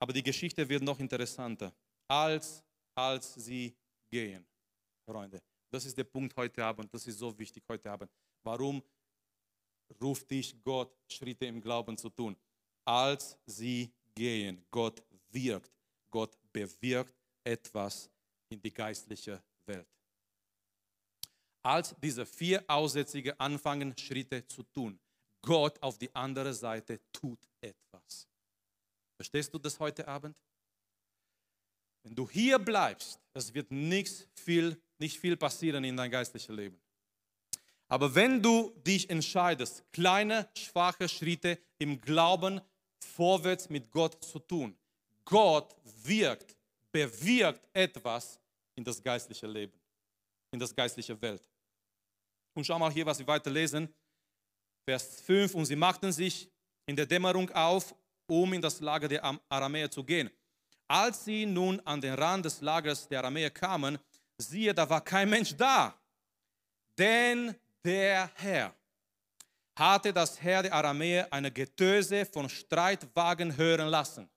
[0.00, 1.72] Aber die Geschichte wird noch interessanter,
[2.08, 2.64] als,
[2.96, 3.72] als sie
[4.10, 4.44] gehen,
[5.08, 5.40] Freunde.
[5.70, 8.10] Das ist der Punkt heute Abend, das ist so wichtig heute Abend.
[8.42, 8.82] Warum
[10.00, 12.36] ruft dich Gott, Schritte im Glauben zu tun?
[12.84, 15.72] Als sie gehen, Gott wirkt,
[16.10, 18.10] Gott bewirkt etwas
[18.48, 19.88] in die geistliche Welt
[21.62, 24.98] als diese vier Aussätzige anfangen, Schritte zu tun.
[25.40, 28.28] Gott auf die andere Seite tut etwas.
[29.16, 30.36] Verstehst du das heute Abend?
[32.02, 36.80] Wenn du hier bleibst, es wird nichts viel, nicht viel passieren in dein geistliches Leben.
[37.92, 42.58] Aber wenn du dich entscheidest, kleine, schwache Schritte im Glauben
[42.98, 44.74] vorwärts mit Gott zu tun,
[45.26, 46.56] Gott wirkt,
[46.90, 48.40] bewirkt etwas
[48.76, 49.78] in das geistliche Leben,
[50.52, 51.46] in das geistliche Welt.
[52.54, 53.92] Und schau mal hier, was wir weiter lesen.
[54.86, 55.54] Vers 5.
[55.54, 56.50] Und sie machten sich
[56.86, 57.94] in der Dämmerung auf,
[58.26, 60.30] um in das Lager der Aramäer zu gehen.
[60.88, 63.98] Als sie nun an den Rand des Lagers der Aramäer kamen,
[64.38, 65.94] siehe, da war kein Mensch da.
[66.96, 68.74] Denn der Herr
[69.74, 74.28] hatte das Herr der Aramäer eine Getöse von Streitwagen hören lassen.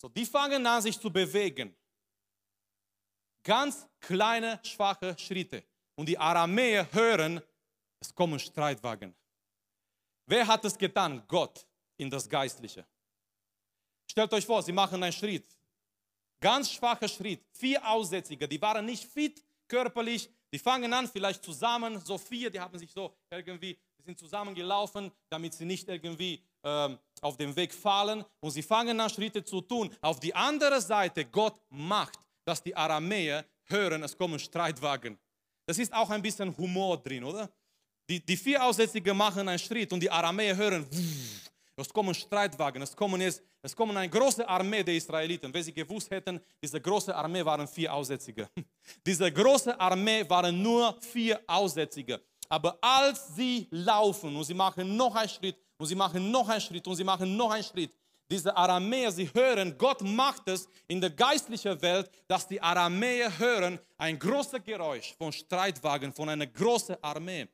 [0.00, 1.76] So, die fangen an, sich zu bewegen.
[3.42, 5.64] Ganz kleine, schwache Schritte
[5.96, 7.40] und die Aramäer hören,
[8.00, 9.14] es kommen Streitwagen.
[10.26, 11.24] Wer hat es getan?
[11.26, 12.86] Gott in das Geistliche.
[14.10, 15.56] Stellt euch vor, sie machen einen Schritt.
[16.40, 17.44] Ganz schwacher Schritt.
[17.50, 20.30] Vier Aussätzige, die waren nicht fit körperlich.
[20.52, 25.10] Die fangen an, vielleicht zusammen, so vier, die haben sich so irgendwie, die sind zusammengelaufen,
[25.28, 28.24] damit sie nicht irgendwie ähm, auf dem Weg fallen.
[28.40, 29.94] Und sie fangen an, Schritte zu tun.
[30.00, 35.18] Auf die andere Seite, Gott macht, dass die Aramäer hören, es kommen Streitwagen.
[35.66, 37.50] Das ist auch ein bisschen Humor drin, oder?
[38.08, 40.86] Die, die vier Aussätzige machen einen Schritt und die Aramäer hören,
[41.80, 45.52] es kommen Streitwagen, es kommen, jetzt, es kommen eine große Armee der Israeliten.
[45.52, 48.48] Wenn sie gewusst hätten, diese große Armee waren vier Aussätzige.
[49.06, 52.20] Diese große Armee waren nur vier Aussätzige.
[52.48, 56.60] Aber als sie laufen und sie machen noch einen Schritt und sie machen noch einen
[56.60, 57.92] Schritt und sie machen noch einen Schritt,
[58.30, 63.78] diese Aramäer, sie hören, Gott macht es in der geistlichen Welt, dass die Aramäer hören
[63.96, 67.48] ein großes Geräusch von Streitwagen, von einer großen Armee.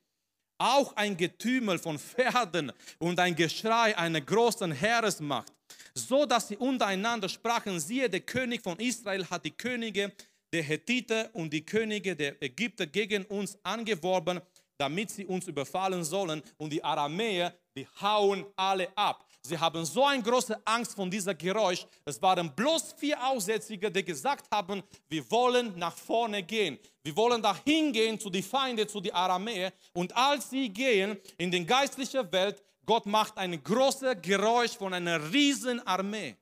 [0.57, 5.51] Auch ein Getümmel von Pferden und ein Geschrei einer großen Heeresmacht,
[5.93, 10.13] so dass sie untereinander sprachen, siehe, der König von Israel hat die Könige
[10.53, 14.39] der Hethiter und die Könige der Ägypter gegen uns angeworben,
[14.77, 16.41] damit sie uns überfallen sollen.
[16.57, 19.25] Und die Aramäer, die hauen alle ab.
[19.45, 21.85] Sie haben so eine große Angst von dieser Geräusch.
[22.03, 26.79] Es waren bloß vier Aussätzige, die gesagt haben, wir wollen nach vorne gehen.
[27.03, 29.71] Wir wollen dahin gehen zu den Feinden, zu den Aramäer.
[29.93, 35.31] Und als sie gehen in die geistliche Welt, Gott macht ein großes Geräusch von einer
[35.31, 36.35] riesen Armee,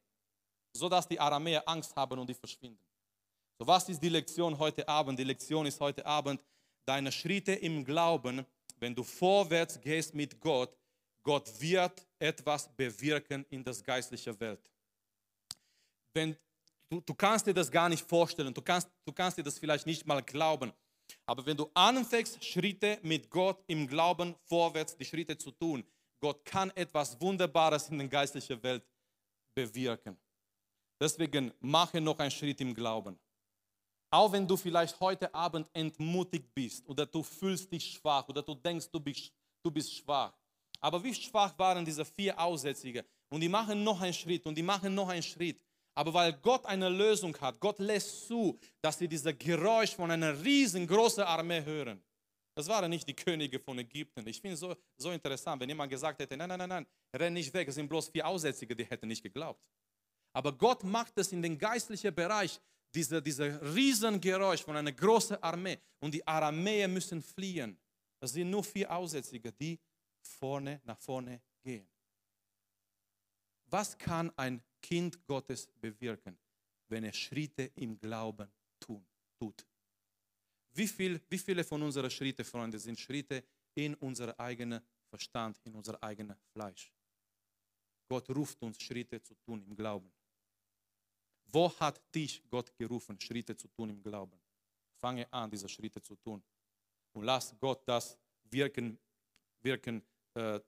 [0.74, 2.80] sodass die Aramäer Angst haben und die verschwinden.
[3.60, 5.20] So, was ist die Lektion heute Abend?
[5.20, 6.44] Die Lektion ist heute Abend,
[6.86, 8.46] deine Schritte im Glauben,
[8.80, 10.78] wenn du vorwärts gehst mit Gott,
[11.24, 14.70] Gott wird etwas bewirken in das geistliche Welt.
[16.14, 16.38] Wenn,
[16.90, 19.86] du, du kannst dir das gar nicht vorstellen, du kannst, du kannst dir das vielleicht
[19.86, 20.72] nicht mal glauben.
[21.26, 25.84] Aber wenn du anfängst, Schritte mit Gott im Glauben vorwärts, die Schritte zu tun,
[26.22, 28.84] Gott kann etwas Wunderbares in der geistlichen Welt
[29.54, 30.18] bewirken.
[31.00, 33.20] Deswegen mache noch einen Schritt im Glauben.
[34.10, 38.56] Auch wenn du vielleicht heute Abend entmutigt bist oder du fühlst dich schwach oder du
[38.56, 39.34] denkst, du bist
[39.64, 40.34] du bist schwach.
[40.84, 43.06] Aber wie schwach waren diese vier Aussätzige?
[43.30, 45.58] Und die machen noch einen Schritt und die machen noch einen Schritt.
[45.96, 50.44] Aber weil Gott eine Lösung hat, Gott lässt zu, dass sie dieses Geräusch von einer
[50.44, 52.04] riesengroßen Armee hören.
[52.54, 54.28] Das waren nicht die Könige von Ägypten.
[54.28, 57.34] Ich finde es so, so interessant, wenn jemand gesagt hätte, nein, nein, nein, nein, renn
[57.34, 59.64] nicht weg, es sind bloß vier Aussätzige, die hätten nicht geglaubt.
[60.34, 62.60] Aber Gott macht es in den geistlichen Bereich,
[62.94, 65.80] diese, diese Riesengeräusch von einer großen Armee.
[66.02, 67.80] Und die Aramäer müssen fliehen.
[68.20, 69.80] Das sind nur vier Aussätzige, die
[70.28, 71.88] vorne nach vorne gehen.
[73.66, 76.38] Was kann ein Kind Gottes bewirken,
[76.88, 79.06] wenn er Schritte im Glauben tun,
[79.38, 79.66] tut?
[80.74, 83.44] Wie, viel, wie viele von unseren Schritten, Freunde, sind Schritte
[83.76, 86.92] in unser eigenen Verstand, in unser eigenes Fleisch?
[88.08, 90.12] Gott ruft uns, Schritte zu tun im Glauben.
[91.46, 94.40] Wo hat dich Gott gerufen, Schritte zu tun im Glauben?
[94.96, 96.44] Fange an, diese Schritte zu tun.
[97.14, 98.98] Und lass Gott das wirken,
[99.62, 100.04] wirken
[100.36, 100.60] äh,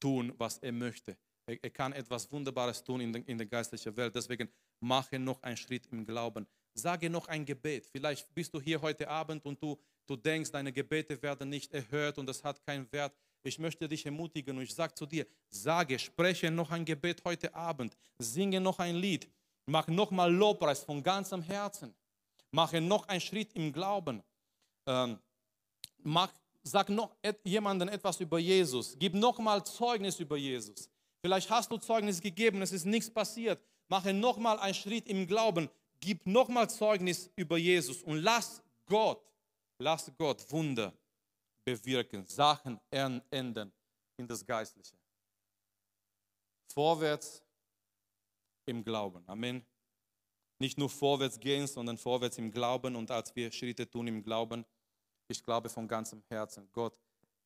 [0.00, 1.16] tun, was er möchte.
[1.46, 4.14] Er, er, kann etwas Wunderbares tun in, den, in der geistlichen Welt.
[4.14, 4.48] Deswegen
[4.80, 6.46] mache noch einen Schritt im Glauben.
[6.74, 7.86] Sage noch ein Gebet.
[7.86, 12.18] Vielleicht bist du hier heute Abend und du, du denkst, deine Gebete werden nicht erhört
[12.18, 13.14] und das hat keinen Wert.
[13.42, 17.54] Ich möchte dich ermutigen und ich sage zu dir, sage, spreche noch ein Gebet heute
[17.54, 19.28] Abend, singe noch ein Lied,
[19.66, 21.94] mach nochmal Lobpreis von ganzem Herzen,
[22.50, 24.22] mache noch einen Schritt im Glauben,
[24.86, 25.18] ähm,
[26.02, 26.32] mach,
[26.70, 30.88] sag noch jemandem etwas über Jesus, gib nochmal Zeugnis über Jesus.
[31.20, 33.60] Vielleicht hast du Zeugnis gegeben, es ist nichts passiert.
[33.88, 35.68] Mache nochmal einen Schritt im Glauben,
[36.00, 39.20] gib nochmal Zeugnis über Jesus und lass Gott,
[39.78, 40.92] lass Gott Wunder
[41.64, 43.72] bewirken, Sachen ändern
[44.16, 44.96] in das Geistliche.
[46.72, 47.42] Vorwärts
[48.66, 49.22] im Glauben.
[49.26, 49.64] Amen.
[50.58, 52.96] Nicht nur vorwärts gehen, sondern vorwärts im Glauben.
[52.96, 54.64] Und als wir Schritte tun im Glauben,
[55.28, 56.98] ich glaube von ganzem Herzen, Gott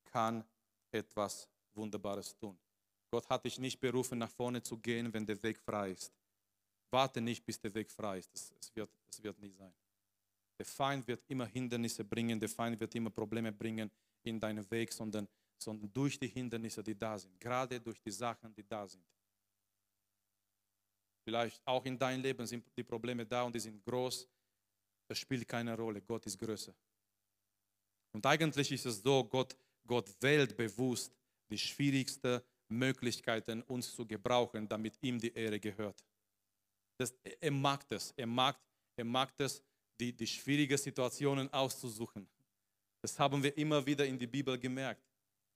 [0.04, 0.44] kann
[0.90, 2.58] etwas Wunderbares tun.
[3.10, 6.12] Gott hat dich nicht berufen, nach vorne zu gehen, wenn der Weg frei ist.
[6.90, 8.30] Warte nicht, bis der Weg frei ist.
[8.34, 9.72] Es wird, es wird nicht sein.
[10.58, 13.90] Der Feind wird immer Hindernisse bringen, der Feind wird immer Probleme bringen
[14.22, 15.26] in deinen Weg, sondern,
[15.58, 17.38] sondern durch die Hindernisse, die da sind.
[17.40, 19.04] Gerade durch die Sachen, die da sind.
[21.24, 24.28] Vielleicht auch in deinem Leben sind die Probleme da und die sind groß.
[25.08, 26.00] Das spielt keine Rolle.
[26.02, 26.74] Gott ist größer.
[28.12, 31.12] Und eigentlich ist es so, Gott, Gott wählt bewusst
[31.50, 36.04] die schwierigsten Möglichkeiten, uns zu gebrauchen, damit ihm die Ehre gehört.
[36.98, 38.12] Das, er mag das.
[38.16, 38.58] Er mag,
[38.96, 39.62] er mag das,
[39.98, 42.28] die, die schwierigen Situationen auszusuchen.
[43.02, 45.02] Das haben wir immer wieder in der Bibel gemerkt.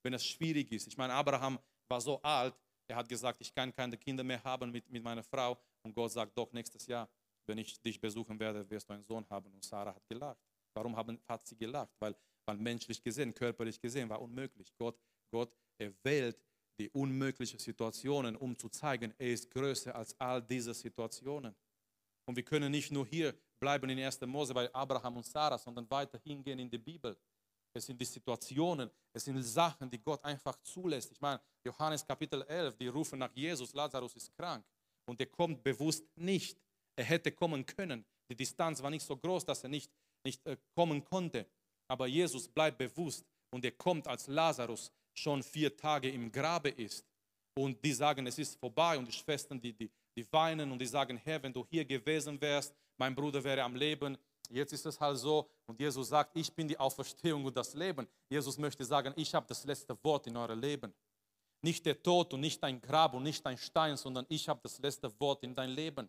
[0.03, 0.87] Wenn es schwierig ist.
[0.89, 2.55] Ich meine, Abraham war so alt,
[2.89, 5.59] er hat gesagt, ich kann keine Kinder mehr haben mit, mit meiner Frau.
[5.83, 7.09] Und Gott sagt, doch, nächstes Jahr,
[7.47, 9.53] wenn ich dich besuchen werde, wirst du einen Sohn haben.
[9.53, 10.39] Und Sarah hat gelacht.
[10.75, 11.95] Warum haben, hat sie gelacht?
[11.99, 12.15] Weil,
[12.47, 14.73] weil menschlich gesehen, körperlich gesehen, war unmöglich.
[14.79, 14.99] Gott,
[15.31, 16.41] Gott erwählt
[16.79, 21.55] die unmöglichen Situationen, um zu zeigen, er ist größer als all diese Situationen.
[22.27, 24.21] Und wir können nicht nur hier bleiben in 1.
[24.23, 27.17] Mose bei Abraham und Sarah, sondern weiter hingehen in die Bibel.
[27.73, 31.13] Es sind die Situationen, es sind Sachen, die Gott einfach zulässt.
[31.13, 34.65] Ich meine, Johannes Kapitel 11, die rufen nach Jesus, Lazarus ist krank.
[35.07, 36.59] Und er kommt bewusst nicht.
[36.97, 38.05] Er hätte kommen können.
[38.31, 39.93] Die Distanz war nicht so groß, dass er nicht,
[40.25, 41.47] nicht äh, kommen konnte.
[41.89, 47.05] Aber Jesus bleibt bewusst und er kommt, als Lazarus schon vier Tage im Grabe ist.
[47.59, 48.99] Und die sagen, es ist vorbei.
[48.99, 52.41] Und die Schwestern, die, die, die weinen und die sagen, Herr, wenn du hier gewesen
[52.41, 54.17] wärst, mein Bruder wäre am Leben.
[54.51, 58.07] Jetzt ist es halt so und Jesus sagt, ich bin die Auferstehung und das Leben.
[58.29, 60.95] Jesus möchte sagen, ich habe das letzte Wort in eurem Leben.
[61.63, 64.79] Nicht der Tod und nicht dein Grab und nicht dein Stein, sondern ich habe das
[64.79, 66.09] letzte Wort in dein Leben.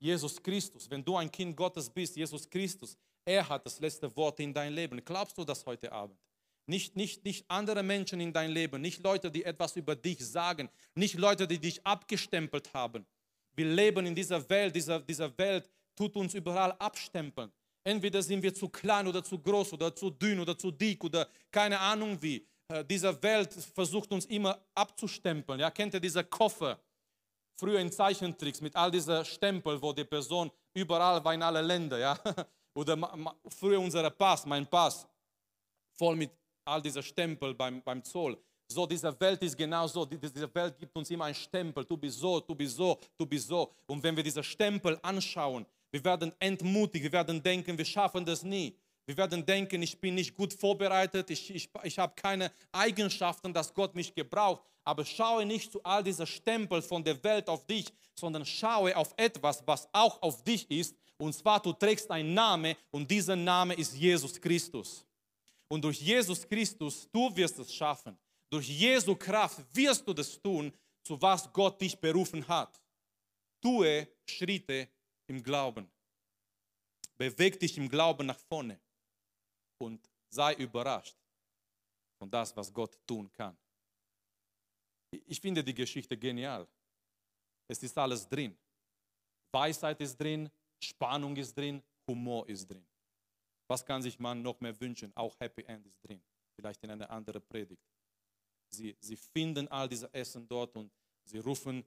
[0.00, 2.96] Jesus Christus, wenn du ein Kind Gottes bist, Jesus Christus,
[3.28, 5.04] er hat das letzte Wort in dein Leben.
[5.04, 6.18] Glaubst du das heute Abend?
[6.66, 10.68] Nicht, nicht, nicht andere Menschen in dein Leben, nicht Leute, die etwas über dich sagen,
[10.94, 13.06] nicht Leute, die dich abgestempelt haben.
[13.54, 17.52] Wir leben in dieser Welt, dieser, dieser Welt tut uns überall abstempeln.
[17.84, 21.28] Entweder sind wir zu klein oder zu groß oder zu dünn oder zu dick oder
[21.50, 22.46] keine Ahnung wie.
[22.68, 25.60] Äh, diese Welt versucht uns immer abzustempeln.
[25.60, 26.78] Ja, kennt ihr diese Koffer?
[27.56, 31.98] Früher in Zeichentricks mit all diesen Stempel, wo die Person überall war in alle Länder.
[31.98, 32.18] Ja?
[32.74, 32.96] Oder
[33.48, 35.06] früher unser Pass, mein Pass,
[35.94, 36.30] voll mit
[36.64, 38.38] all diese Stempel beim, beim Zoll.
[38.70, 40.04] So, diese Welt ist genau so.
[40.04, 41.84] Diese Welt gibt uns immer einen Stempel.
[41.84, 43.72] Du bist so, du bist so, du bist so.
[43.86, 48.42] Und wenn wir diese Stempel anschauen, wir werden entmutigt, wir werden denken, wir schaffen das
[48.42, 48.76] nie.
[49.06, 53.72] Wir werden denken, ich bin nicht gut vorbereitet, ich, ich, ich habe keine Eigenschaften, dass
[53.72, 54.62] Gott mich gebraucht.
[54.84, 59.14] Aber schaue nicht zu all dieser Stempel von der Welt auf dich, sondern schaue auf
[59.16, 60.94] etwas, was auch auf dich ist.
[61.18, 65.04] Und zwar, du trägst einen Namen und dieser Name ist Jesus Christus.
[65.68, 68.16] Und durch Jesus Christus, du wirst es schaffen.
[68.48, 72.80] Durch Jesu Kraft wirst du das tun, zu was Gott dich berufen hat.
[73.60, 74.88] Tue Schritte
[75.26, 75.90] im Glauben.
[77.16, 78.80] Beweg dich im Glauben nach vorne
[79.78, 81.16] und sei überrascht
[82.18, 83.56] von das, was Gott tun kann.
[85.26, 86.66] Ich finde die Geschichte genial.
[87.66, 88.56] Es ist alles drin.
[89.52, 90.50] Weisheit ist drin,
[90.80, 92.86] Spannung ist drin, Humor ist drin.
[93.66, 95.12] Was kann sich man noch mehr wünschen?
[95.14, 96.22] Auch Happy End ist drin.
[96.54, 97.82] Vielleicht in einer anderen Predigt.
[98.70, 100.90] Sie, sie finden all diese Essen dort und
[101.24, 101.84] sie rufen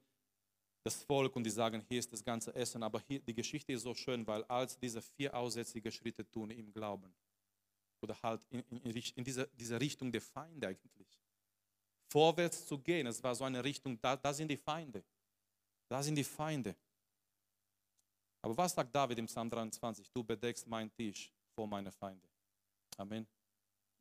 [0.84, 2.82] das Volk und die sagen, hier ist das ganze Essen.
[2.82, 6.72] Aber hier, die Geschichte ist so schön, weil als diese vier aussätzige Schritte tun im
[6.72, 7.14] Glauben,
[8.00, 11.20] oder halt in, in, in dieser, dieser Richtung der Feinde eigentlich,
[12.10, 15.04] vorwärts zu gehen, es war so eine Richtung, da, da sind die Feinde.
[15.88, 16.74] Da sind die Feinde.
[18.42, 20.10] Aber was sagt David im Psalm 23?
[20.10, 22.28] Du bedeckst meinen Tisch vor meine Feinde.
[22.96, 23.26] Amen.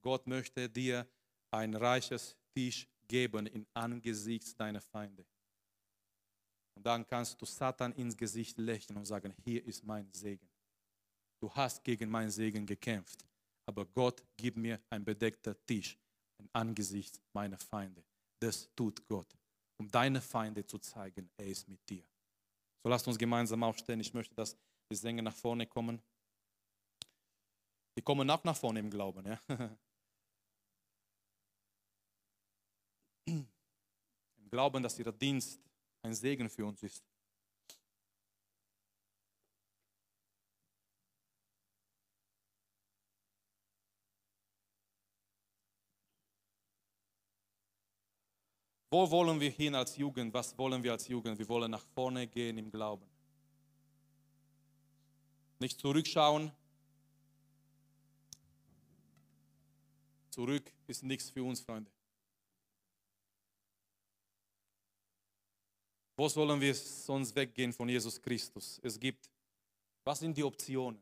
[0.02, 1.08] Gott möchte dir
[1.52, 5.26] ein reiches Tisch geben in Angesicht deiner Feinde.
[6.76, 10.50] Und dann kannst du Satan ins Gesicht lächeln und sagen, hier ist mein Segen.
[11.40, 13.26] Du hast gegen meinen Segen gekämpft,
[13.66, 15.98] aber Gott gibt mir ein bedeckter Tisch
[16.40, 18.04] in Angesicht meiner Feinde.
[18.40, 19.28] Das tut Gott,
[19.78, 22.04] um deine Feinde zu zeigen, er ist mit dir.
[22.84, 24.00] So lasst uns gemeinsam aufstehen.
[24.00, 24.58] Ich möchte, dass
[24.92, 26.02] die Sänger nach vorne kommen.
[27.98, 29.26] Die kommen auch nach vorne im Glauben.
[29.26, 29.40] Ja?
[33.28, 33.48] Im
[34.50, 35.62] Glauben, dass ihr Dienst
[36.04, 37.11] ein Segen für uns ist.
[48.94, 50.34] Wo wollen wir hin als Jugend?
[50.34, 51.40] Was wollen wir als Jugend?
[51.40, 53.06] Wir wollen nach vorne gehen im Glauben.
[55.60, 56.52] Nicht zurückschauen.
[60.30, 61.90] Zurück ist nichts für uns, Freunde.
[66.18, 68.78] Wo sollen wir sonst weggehen von Jesus Christus?
[68.84, 69.30] Es gibt,
[70.04, 71.02] was sind die Optionen?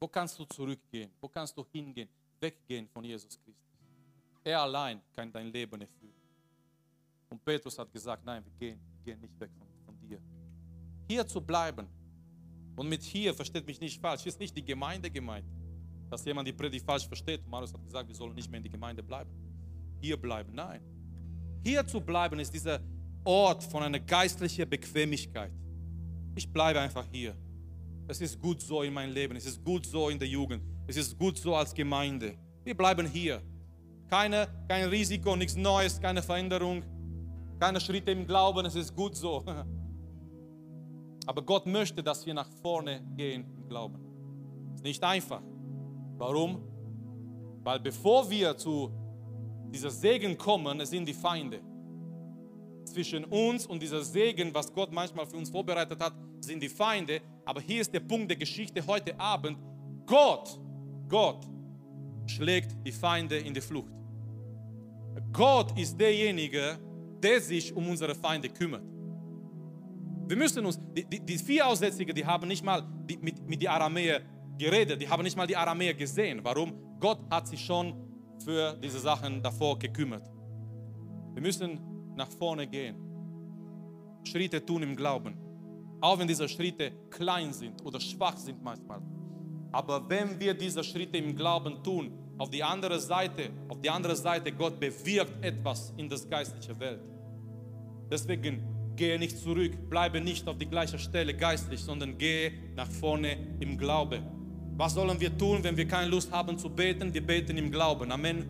[0.00, 1.12] Wo kannst du zurückgehen?
[1.20, 2.08] Wo kannst du hingehen?
[2.40, 3.54] Weggehen von Jesus Christus.
[4.42, 6.23] Er allein kann dein Leben erfüllen.
[7.34, 10.20] Und Petrus hat gesagt, nein, wir gehen, wir gehen nicht weg von, von dir.
[11.08, 11.88] Hier zu bleiben.
[12.76, 15.44] Und mit hier, versteht mich nicht falsch, ist nicht die Gemeinde gemeint.
[16.08, 17.44] Dass jemand die Predigt falsch versteht.
[17.48, 19.30] Marius hat gesagt, wir sollen nicht mehr in die Gemeinde bleiben.
[20.00, 20.80] Hier bleiben, nein.
[21.64, 22.80] Hier zu bleiben ist dieser
[23.24, 25.50] Ort von einer geistlichen Bequemlichkeit.
[26.36, 27.34] Ich bleibe einfach hier.
[28.06, 29.34] Es ist gut so in meinem Leben.
[29.34, 30.62] Es ist gut so in der Jugend.
[30.86, 32.38] Es ist gut so als Gemeinde.
[32.62, 33.42] Wir bleiben hier.
[34.08, 36.84] Keine, kein Risiko, nichts Neues, keine Veränderung.
[37.58, 39.44] Keine Schritte im Glauben, es ist gut so.
[41.26, 43.98] Aber Gott möchte, dass wir nach vorne gehen im Glauben.
[44.74, 45.42] Ist nicht einfach.
[46.18, 46.62] Warum?
[47.62, 48.90] Weil bevor wir zu
[49.70, 51.60] dieser Segen kommen, es sind die Feinde.
[52.84, 57.22] Zwischen uns und dieser Segen, was Gott manchmal für uns vorbereitet hat, sind die Feinde.
[57.44, 59.58] Aber hier ist der Punkt der Geschichte heute Abend.
[60.06, 60.60] Gott,
[61.08, 61.46] Gott
[62.26, 63.92] schlägt die Feinde in die Flucht.
[65.32, 66.78] Gott ist derjenige, der
[67.40, 68.84] sich um unsere Feinde kümmert.
[70.26, 73.60] Wir müssen uns, die, die, die vier Aussätzige, die haben nicht mal die, mit, mit
[73.60, 74.22] den Aramäer
[74.58, 76.40] geredet, die haben nicht mal die Aramäer gesehen.
[76.42, 76.72] Warum?
[77.00, 77.94] Gott hat sich schon
[78.42, 80.30] für diese Sachen davor gekümmert.
[81.34, 81.80] Wir müssen
[82.16, 82.96] nach vorne gehen,
[84.22, 85.36] Schritte tun im Glauben,
[86.00, 89.02] auch wenn diese Schritte klein sind oder schwach sind manchmal.
[89.72, 94.16] Aber wenn wir diese Schritte im Glauben tun, auf die andere Seite, auf die andere
[94.16, 97.00] Seite, Gott bewirkt etwas in das geistliche Welt.
[98.14, 98.62] Deswegen
[98.94, 103.76] gehe nicht zurück, bleibe nicht auf die gleiche Stelle geistlich, sondern gehe nach vorne im
[103.76, 104.22] Glaube.
[104.76, 107.12] Was sollen wir tun, wenn wir keine Lust haben zu beten?
[107.12, 108.12] Wir beten im Glauben.
[108.12, 108.44] Amen.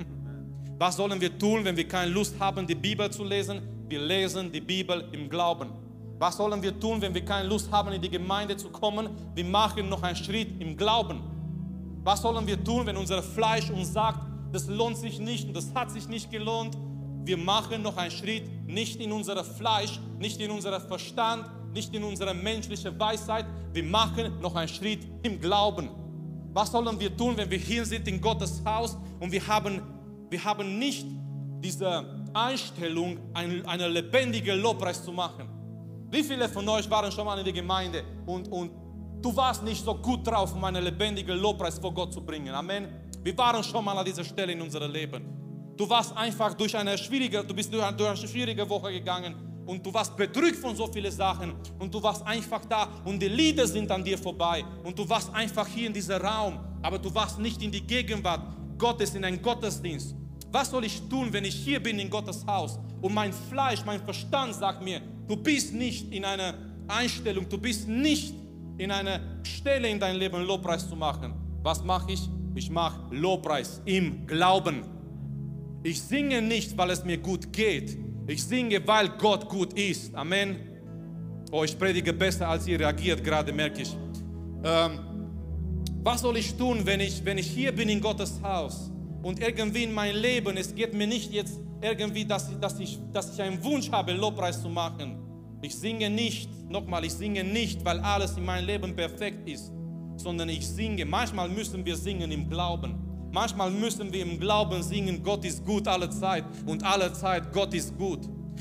[0.77, 3.62] Was sollen wir tun, wenn wir keine Lust haben, die Bibel zu lesen?
[3.89, 5.71] Wir lesen die Bibel im Glauben.
[6.19, 9.09] Was sollen wir tun, wenn wir keine Lust haben, in die Gemeinde zu kommen?
[9.35, 11.23] Wir machen noch einen Schritt im Glauben.
[12.03, 14.21] Was sollen wir tun, wenn unser Fleisch uns sagt,
[14.53, 16.77] das lohnt sich nicht und das hat sich nicht gelohnt?
[17.27, 22.05] wir machen noch einen Schritt nicht in unser Fleisch, nicht in unser Verstand, nicht in
[22.05, 23.47] unsere menschliche Weisheit.
[23.73, 25.91] Wir machen noch einen Schritt im Glauben.
[26.53, 29.83] Was sollen wir tun, wenn wir hier sind in Gottes Haus und wir haben,
[30.31, 31.05] wir haben nicht
[31.61, 35.49] diese Einstellung, einen, einen lebendigen Lobpreis zu machen?
[36.11, 38.71] Wie viele von euch waren schon mal in der Gemeinde und, und
[39.21, 42.55] du warst nicht so gut drauf, um einen lebendigen Lobpreis vor Gott zu bringen?
[42.55, 42.87] Amen.
[43.23, 45.43] Wir waren schon mal an dieser Stelle in unserem Leben.
[45.77, 49.35] Du warst einfach durch eine schwierige, du bist durch eine schwierige Woche gegangen
[49.66, 53.29] und du warst bedrückt von so vielen Sachen und du warst einfach da und die
[53.29, 57.12] Lieder sind an dir vorbei und du warst einfach hier in diesem Raum, aber du
[57.12, 60.14] warst nicht in die Gegenwart Gottes in einen Gottesdienst?
[60.53, 64.01] Was soll ich tun, wenn ich hier bin in Gottes Haus und mein Fleisch, mein
[64.01, 66.55] Verstand sagt mir, du bist nicht in einer
[66.87, 68.33] Einstellung, du bist nicht
[68.79, 71.35] in einer Stelle in deinem Leben Lobpreis zu machen.
[71.62, 72.29] Was mache ich?
[72.55, 74.93] Ich mache Lobpreis im Glauben.
[75.85, 77.99] Ich singe nicht, weil es mir gut geht.
[78.26, 80.14] Ich singe, weil Gott gut ist.
[80.14, 80.57] Amen.
[81.53, 83.95] Oh, ich predige besser, als ihr reagiert, gerade merke ich.
[84.64, 84.99] Ähm,
[86.03, 88.91] was soll ich tun, wenn ich, wenn ich hier bin in Gottes Haus
[89.22, 93.35] und irgendwie in mein Leben, es geht mir nicht jetzt irgendwie, dass, dass, ich, dass
[93.35, 95.18] ich einen Wunsch habe, Lobpreis zu machen.
[95.61, 99.70] Ich singe nicht, nochmal, ich singe nicht, weil alles in meinem Leben perfekt ist,
[100.16, 101.05] sondern ich singe.
[101.05, 103.14] Manchmal müssen wir singen im Glauben.
[103.35, 107.74] Manchmal müssen wir im Glauben singen, Gott ist gut alle Zeit und alle Zeit Gott
[107.74, 108.20] ist gut.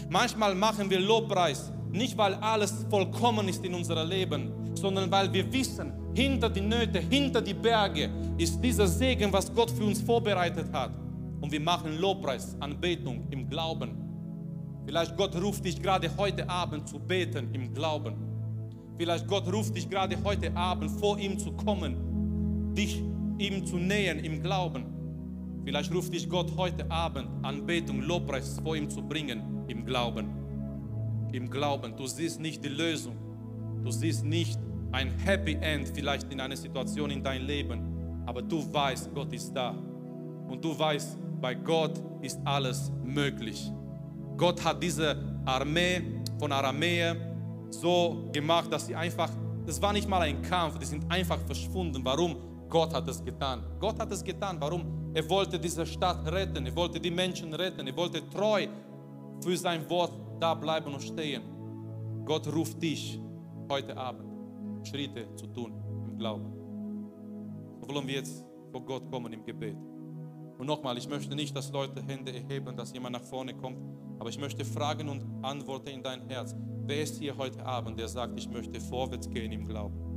[0.10, 5.54] Manchmal machen wir Lobpreis, nicht weil alles vollkommen ist in unserem Leben, sondern weil wir
[5.54, 8.10] wissen, hinter die Nöte, hinter die Berge
[8.40, 10.98] ist dieser Segen, was Gott für uns vorbereitet hat.
[11.40, 13.92] Und wir machen Lobpreis, Anbetung im Glauben.
[14.88, 18.16] Vielleicht Gott ruft dich gerade heute Abend zu beten im Glauben.
[18.98, 23.04] Vielleicht Gott ruft dich gerade heute Abend vor ihm zu kommen, dich
[23.44, 24.86] ihm zu nähern im Glauben.
[25.66, 30.30] Vielleicht ruft dich Gott heute Abend Anbetung, Lobpreis vor ihm zu bringen im Glauben.
[31.34, 31.96] Im Glauben.
[31.96, 33.18] Du siehst nicht die Lösung.
[33.84, 34.60] Du siehst nicht
[34.92, 38.24] ein Happy End vielleicht in einer Situation in deinem Leben.
[38.26, 39.72] Aber du weißt, Gott ist da.
[40.48, 43.70] Und du weißt, bei Gott ist alles möglich.
[44.38, 46.02] Gott hat diese Armee
[46.40, 47.16] von Aramäer
[47.70, 49.30] so gemacht, dass sie einfach,
[49.66, 52.02] das war nicht mal ein Kampf, die sind einfach verschwunden.
[52.06, 52.53] Warum?
[52.74, 53.64] Gott hat es getan.
[53.80, 54.58] Gott hat es getan.
[54.60, 55.12] Warum?
[55.14, 56.66] Er wollte diese Stadt retten.
[56.66, 57.86] Er wollte die Menschen retten.
[57.86, 58.66] Er wollte treu
[59.44, 61.44] für sein Wort da bleiben und stehen.
[62.26, 63.20] Gott ruft dich
[63.70, 65.72] heute Abend, Schritte zu tun
[66.08, 66.52] im Glauben.
[67.80, 69.78] So wollen wir jetzt vor Gott kommen im Gebet.
[70.58, 73.78] Und nochmal, ich möchte nicht, dass Leute Hände erheben, dass jemand nach vorne kommt,
[74.18, 76.56] aber ich möchte Fragen und Antworten in dein Herz.
[76.88, 80.13] Wer ist hier heute Abend, der sagt, ich möchte vorwärts gehen im Glauben?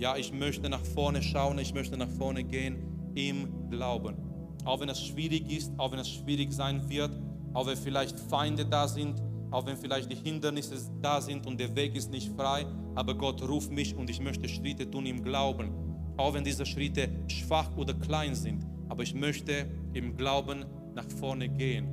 [0.00, 2.78] Ja, ich möchte nach vorne schauen, ich möchte nach vorne gehen
[3.14, 4.16] im Glauben.
[4.64, 7.10] Auch wenn es schwierig ist, auch wenn es schwierig sein wird,
[7.52, 9.20] auch wenn vielleicht Feinde da sind,
[9.50, 13.46] auch wenn vielleicht die Hindernisse da sind und der Weg ist nicht frei, aber Gott
[13.46, 15.70] ruft mich und ich möchte Schritte tun im Glauben.
[16.16, 21.50] Auch wenn diese Schritte schwach oder klein sind, aber ich möchte im Glauben nach vorne
[21.50, 21.88] gehen.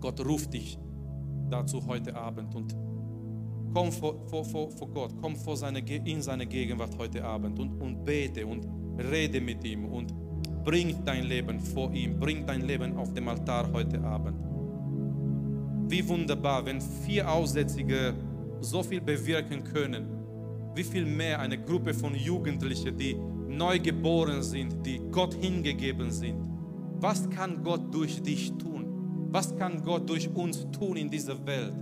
[0.00, 0.78] Gott ruft dich
[1.48, 2.76] dazu heute Abend und
[3.74, 7.80] Komm vor, vor, vor, vor Gott, komm vor seine, in seine Gegenwart heute Abend und,
[7.80, 8.66] und bete und
[8.98, 10.12] rede mit ihm und
[10.62, 14.36] bring dein Leben vor ihm, bring dein Leben auf dem Altar heute Abend.
[15.88, 18.14] Wie wunderbar, wenn vier Aussätzige
[18.60, 20.06] so viel bewirken können,
[20.74, 23.16] wie viel mehr eine Gruppe von Jugendlichen, die
[23.48, 26.48] neu geboren sind, die Gott hingegeben sind.
[27.00, 29.28] Was kann Gott durch dich tun?
[29.30, 31.74] Was kann Gott durch uns tun in dieser Welt?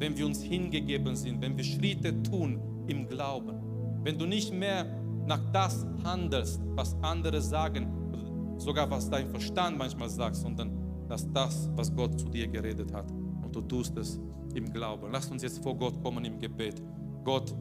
[0.00, 3.60] Wenn wir uns hingegeben sind, wenn wir Schritte tun im Glauben.
[4.02, 4.86] Wenn du nicht mehr
[5.26, 10.72] nach das handelst, was andere sagen, sogar was dein Verstand manchmal sagt, sondern
[11.06, 14.18] dass das, was Gott zu dir geredet hat, und du tust es
[14.54, 15.08] im Glauben.
[15.12, 16.82] Lass uns jetzt vor Gott kommen im Gebet.
[17.22, 17.54] Gott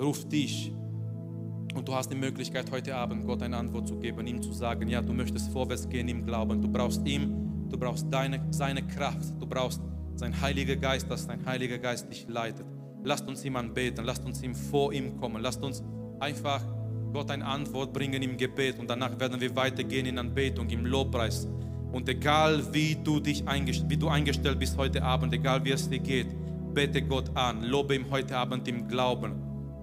[0.00, 0.74] ruft dich
[1.74, 4.88] und du hast die Möglichkeit heute Abend Gott eine Antwort zu geben, ihm zu sagen,
[4.88, 6.60] ja, du möchtest vorwärts gehen im Glauben.
[6.60, 9.80] Du brauchst ihm, du brauchst deine, seine Kraft, du brauchst
[10.20, 12.66] sein Heiliger Geist, dass dein Heiliger Geist dich leitet.
[13.02, 15.82] Lasst uns ihm anbeten, lasst uns ihm vor ihm kommen, lasst uns
[16.20, 16.62] einfach
[17.12, 21.48] Gott eine Antwort bringen im Gebet und danach werden wir weitergehen in Anbetung, im Lobpreis.
[21.90, 25.88] Und egal wie du dich eingestellt, wie du eingestellt bist heute Abend, egal wie es
[25.88, 26.28] dir geht,
[26.74, 29.32] bete Gott an, lobe ihm heute Abend im Glauben.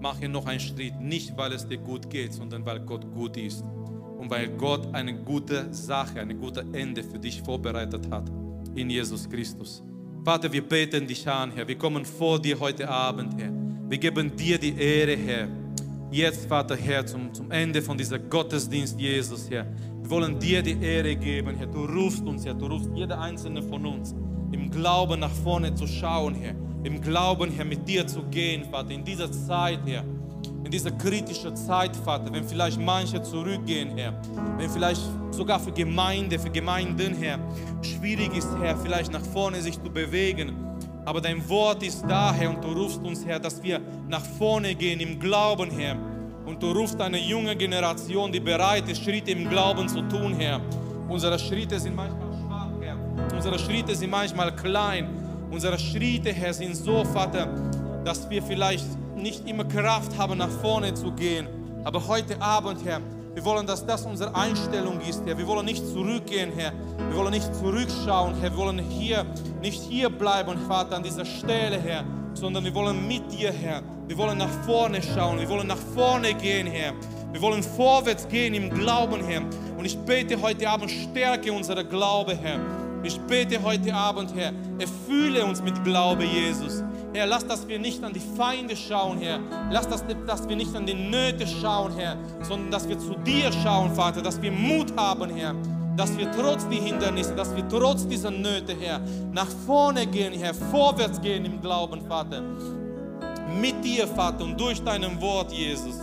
[0.00, 3.64] Mache noch einen Schritt, nicht weil es dir gut geht, sondern weil Gott gut ist
[4.18, 8.30] und weil Gott eine gute Sache, ein gutes Ende für dich vorbereitet hat
[8.76, 9.82] in Jesus Christus.
[10.28, 11.66] Vater, wir beten dich an, Herr.
[11.66, 13.50] Wir kommen vor dir heute Abend, Herr.
[13.88, 15.48] Wir geben dir die Ehre, Herr.
[16.10, 19.64] Jetzt, Vater, Herr, zum, zum Ende von dieser Gottesdienst, Jesus, Herr.
[20.02, 21.66] Wir wollen dir die Ehre geben, Herr.
[21.66, 22.52] Du rufst uns, Herr.
[22.52, 24.14] Du rufst jeder einzelne von uns,
[24.52, 26.54] im Glauben nach vorne zu schauen, Herr.
[26.84, 30.04] Im Glauben, Herr, mit dir zu gehen, Vater, in dieser Zeit, Herr
[30.64, 34.12] in dieser kritischen Zeit, Vater, wenn vielleicht manche zurückgehen, Herr,
[34.56, 35.00] wenn vielleicht
[35.30, 37.38] sogar für Gemeinde, für Gemeinden, Herr,
[37.82, 40.56] schwierig ist, Herr, vielleicht nach vorne sich zu bewegen.
[41.04, 44.74] Aber dein Wort ist da, Herr, und du rufst uns, Herr, dass wir nach vorne
[44.74, 45.96] gehen im Glauben, Herr.
[46.44, 50.60] Und du rufst eine junge Generation, die bereit ist, Schritte im Glauben zu tun, Herr.
[51.08, 53.34] Unsere Schritte sind manchmal schwach, Herr.
[53.34, 55.08] Unsere Schritte sind manchmal klein.
[55.50, 57.48] Unsere Schritte, Herr, sind so, Vater,
[58.04, 58.86] dass wir vielleicht
[59.22, 61.46] nicht immer Kraft haben, nach vorne zu gehen.
[61.84, 63.00] Aber heute Abend, Herr,
[63.38, 65.38] Wir wollen, dass das unsere Einstellung ist, Herr.
[65.38, 66.72] Wir wollen nicht zurückgehen, Herr.
[67.08, 68.50] Wir wollen nicht zurückschauen, Herr.
[68.50, 69.24] Wir wollen hier
[69.62, 72.02] nicht hier bleiben, Vater, an dieser Stelle, Herr,
[72.34, 73.80] sondern wir wollen mit dir, Herr.
[74.08, 75.38] Wir wollen nach vorne schauen.
[75.38, 76.94] Wir wollen nach vorne gehen, Herr.
[77.30, 79.42] Wir wollen vorwärts gehen im Glauben, Herr.
[79.76, 82.58] Und ich bete heute Abend, stärke unser Glaube, Herr.
[83.04, 86.82] Ich bete heute Abend, Herr, erfülle uns mit Glaube, Jesus.
[87.18, 89.40] Herr, lass, dass wir nicht an die Feinde schauen, Herr.
[89.72, 93.50] Lass, dass, dass wir nicht an die Nöte schauen, Herr, sondern dass wir zu dir
[93.50, 95.52] schauen, Vater, dass wir Mut haben, Herr.
[95.96, 99.00] Dass wir trotz die Hindernisse, dass wir trotz dieser Nöte, Herr,
[99.32, 102.40] nach vorne gehen, Herr, vorwärts gehen im Glauben, Vater.
[103.60, 105.96] Mit dir, Vater, und durch dein Wort, Jesus.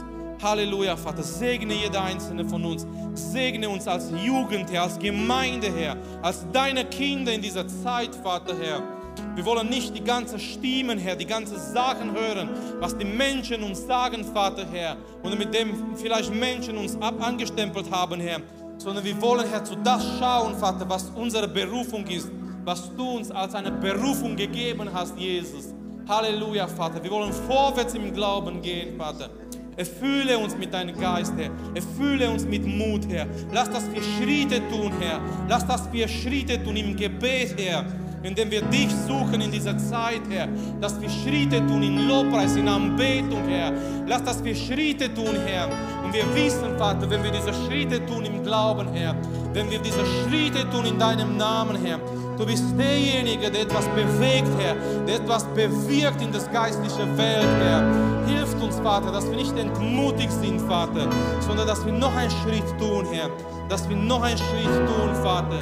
[0.43, 1.23] Halleluja, Vater.
[1.23, 2.85] Segne jeder einzelne von uns.
[3.13, 8.53] Segne uns als Jugend, Herr, als Gemeinde, Herr, als deine Kinder in dieser Zeit, Vater,
[8.61, 8.94] Herr.
[9.35, 13.85] Wir wollen nicht die ganzen Stimmen, Herr, die ganzen Sachen hören, was die Menschen uns
[13.85, 18.39] sagen, Vater, Herr, und mit dem vielleicht Menschen uns ab angestempelt haben, Herr,
[18.77, 22.31] sondern wir wollen, Herr, zu das schauen, Vater, was unsere Berufung ist,
[22.63, 25.73] was du uns als eine Berufung gegeben hast, Jesus.
[26.07, 27.03] Halleluja, Vater.
[27.03, 29.29] Wir wollen vorwärts im Glauben gehen, Vater.
[29.75, 31.51] Erfülle uns mit deinem Geist, Herr.
[31.73, 33.27] Erfülle uns mit Mut, Herr.
[33.51, 35.19] Lass, dass wir Schritte tun, Herr.
[35.49, 37.85] Lass, dass wir Schritte tun im Gebet, Herr
[38.25, 40.47] indem wir dich suchen in dieser Zeit, Herr.
[40.81, 43.71] Dass wir Schritte tun in Lobpreis, in Anbetung, Herr.
[44.07, 45.67] Lass, dass wir Schritte tun, Herr.
[46.03, 49.15] Und wir wissen, Vater, wenn wir diese Schritte tun im Glauben, Herr,
[49.53, 51.99] wenn wir diese Schritte tun in deinem Namen, Herr,
[52.37, 54.75] du bist derjenige, der etwas bewegt, Herr,
[55.05, 57.83] der etwas bewirkt in das geistliche Welt, Herr.
[58.27, 61.07] Hilft uns, Vater, dass wir nicht entmutigt sind, Vater,
[61.39, 63.29] sondern dass wir noch einen Schritt tun, Herr.
[63.69, 65.59] Dass wir noch einen Schritt tun, Vater.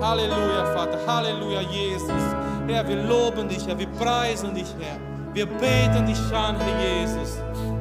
[0.00, 0.98] Halleluja, Vater.
[1.06, 2.10] Halleluja, Jesus.
[2.66, 3.78] Herr, wir loben dich, Herr.
[3.78, 4.98] Wir preisen dich, Herr.
[5.34, 7.38] Wir beten dich an, Herr Jesus.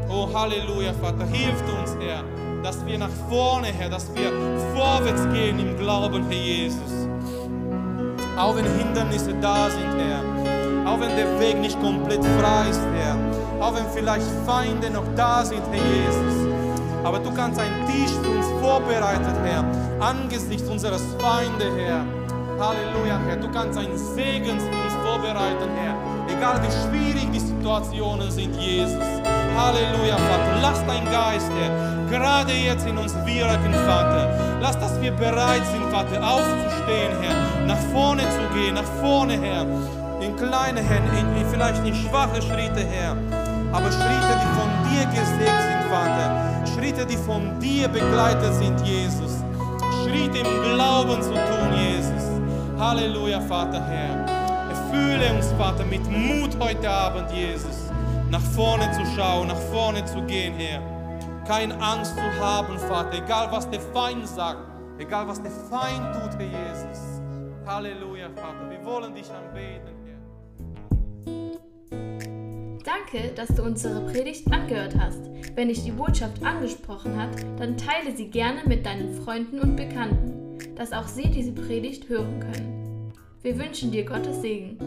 [0.09, 1.25] Oh, Halleluja, Vater.
[1.25, 2.23] Hilft uns, Herr,
[2.63, 4.31] dass wir nach vorne, Herr, dass wir
[4.75, 7.00] vorwärts gehen im Glauben, Herr Jesus.
[8.37, 10.89] Auch wenn Hindernisse da sind, Herr.
[10.89, 13.15] Auch wenn der Weg nicht komplett frei ist, Herr.
[13.61, 16.51] Auch wenn vielleicht Feinde noch da sind, Herr Jesus.
[17.03, 19.63] Aber du kannst einen Tisch für uns vorbereitet, Herr,
[19.99, 22.05] angesichts unseres Feinde, Herr.
[22.59, 23.37] Halleluja, Herr.
[23.37, 25.95] Du kannst einen Segen für uns vorbereiten, Herr.
[26.35, 29.03] Egal wie schwierig die Situationen sind, Jesus.
[29.57, 30.59] Halleluja, Vater.
[30.61, 34.29] Lass dein Geist, Herr, gerade jetzt in uns wirken, Vater.
[34.61, 37.50] Lass, dass wir bereit sind, Vater, aufzustehen, Herr.
[37.71, 39.61] Nach vorne zu gehen, nach vorne, Herr.
[40.19, 43.15] In kleine, Herr, in, in, vielleicht in schwache Schritte, Herr.
[43.71, 46.65] Aber Schritte, die von dir gesägt sind, Vater.
[46.67, 49.37] Schritte, die von dir begleitet sind, Jesus.
[50.03, 52.41] Schritte im Glauben zu tun, Jesus.
[52.77, 54.25] Halleluja, Vater, Herr.
[54.69, 57.89] Erfülle uns, Vater, mit Mut heute Abend, Jesus.
[58.29, 60.81] Nach vorne zu schauen, nach vorne zu gehen, Herr.
[61.47, 64.59] Keine Angst zu haben, Vater, egal was der Feind sagt,
[64.99, 67.20] egal was der Feind tut, Herr Jesus.
[67.65, 68.69] Halleluja, Vater.
[68.69, 70.01] Wir wollen dich anbeten.
[72.83, 75.29] Danke, dass du unsere Predigt angehört hast.
[75.55, 80.57] Wenn dich die Botschaft angesprochen hat, dann teile sie gerne mit deinen Freunden und Bekannten,
[80.75, 83.13] dass auch sie diese Predigt hören können.
[83.43, 84.77] Wir wünschen dir Gottes Segen.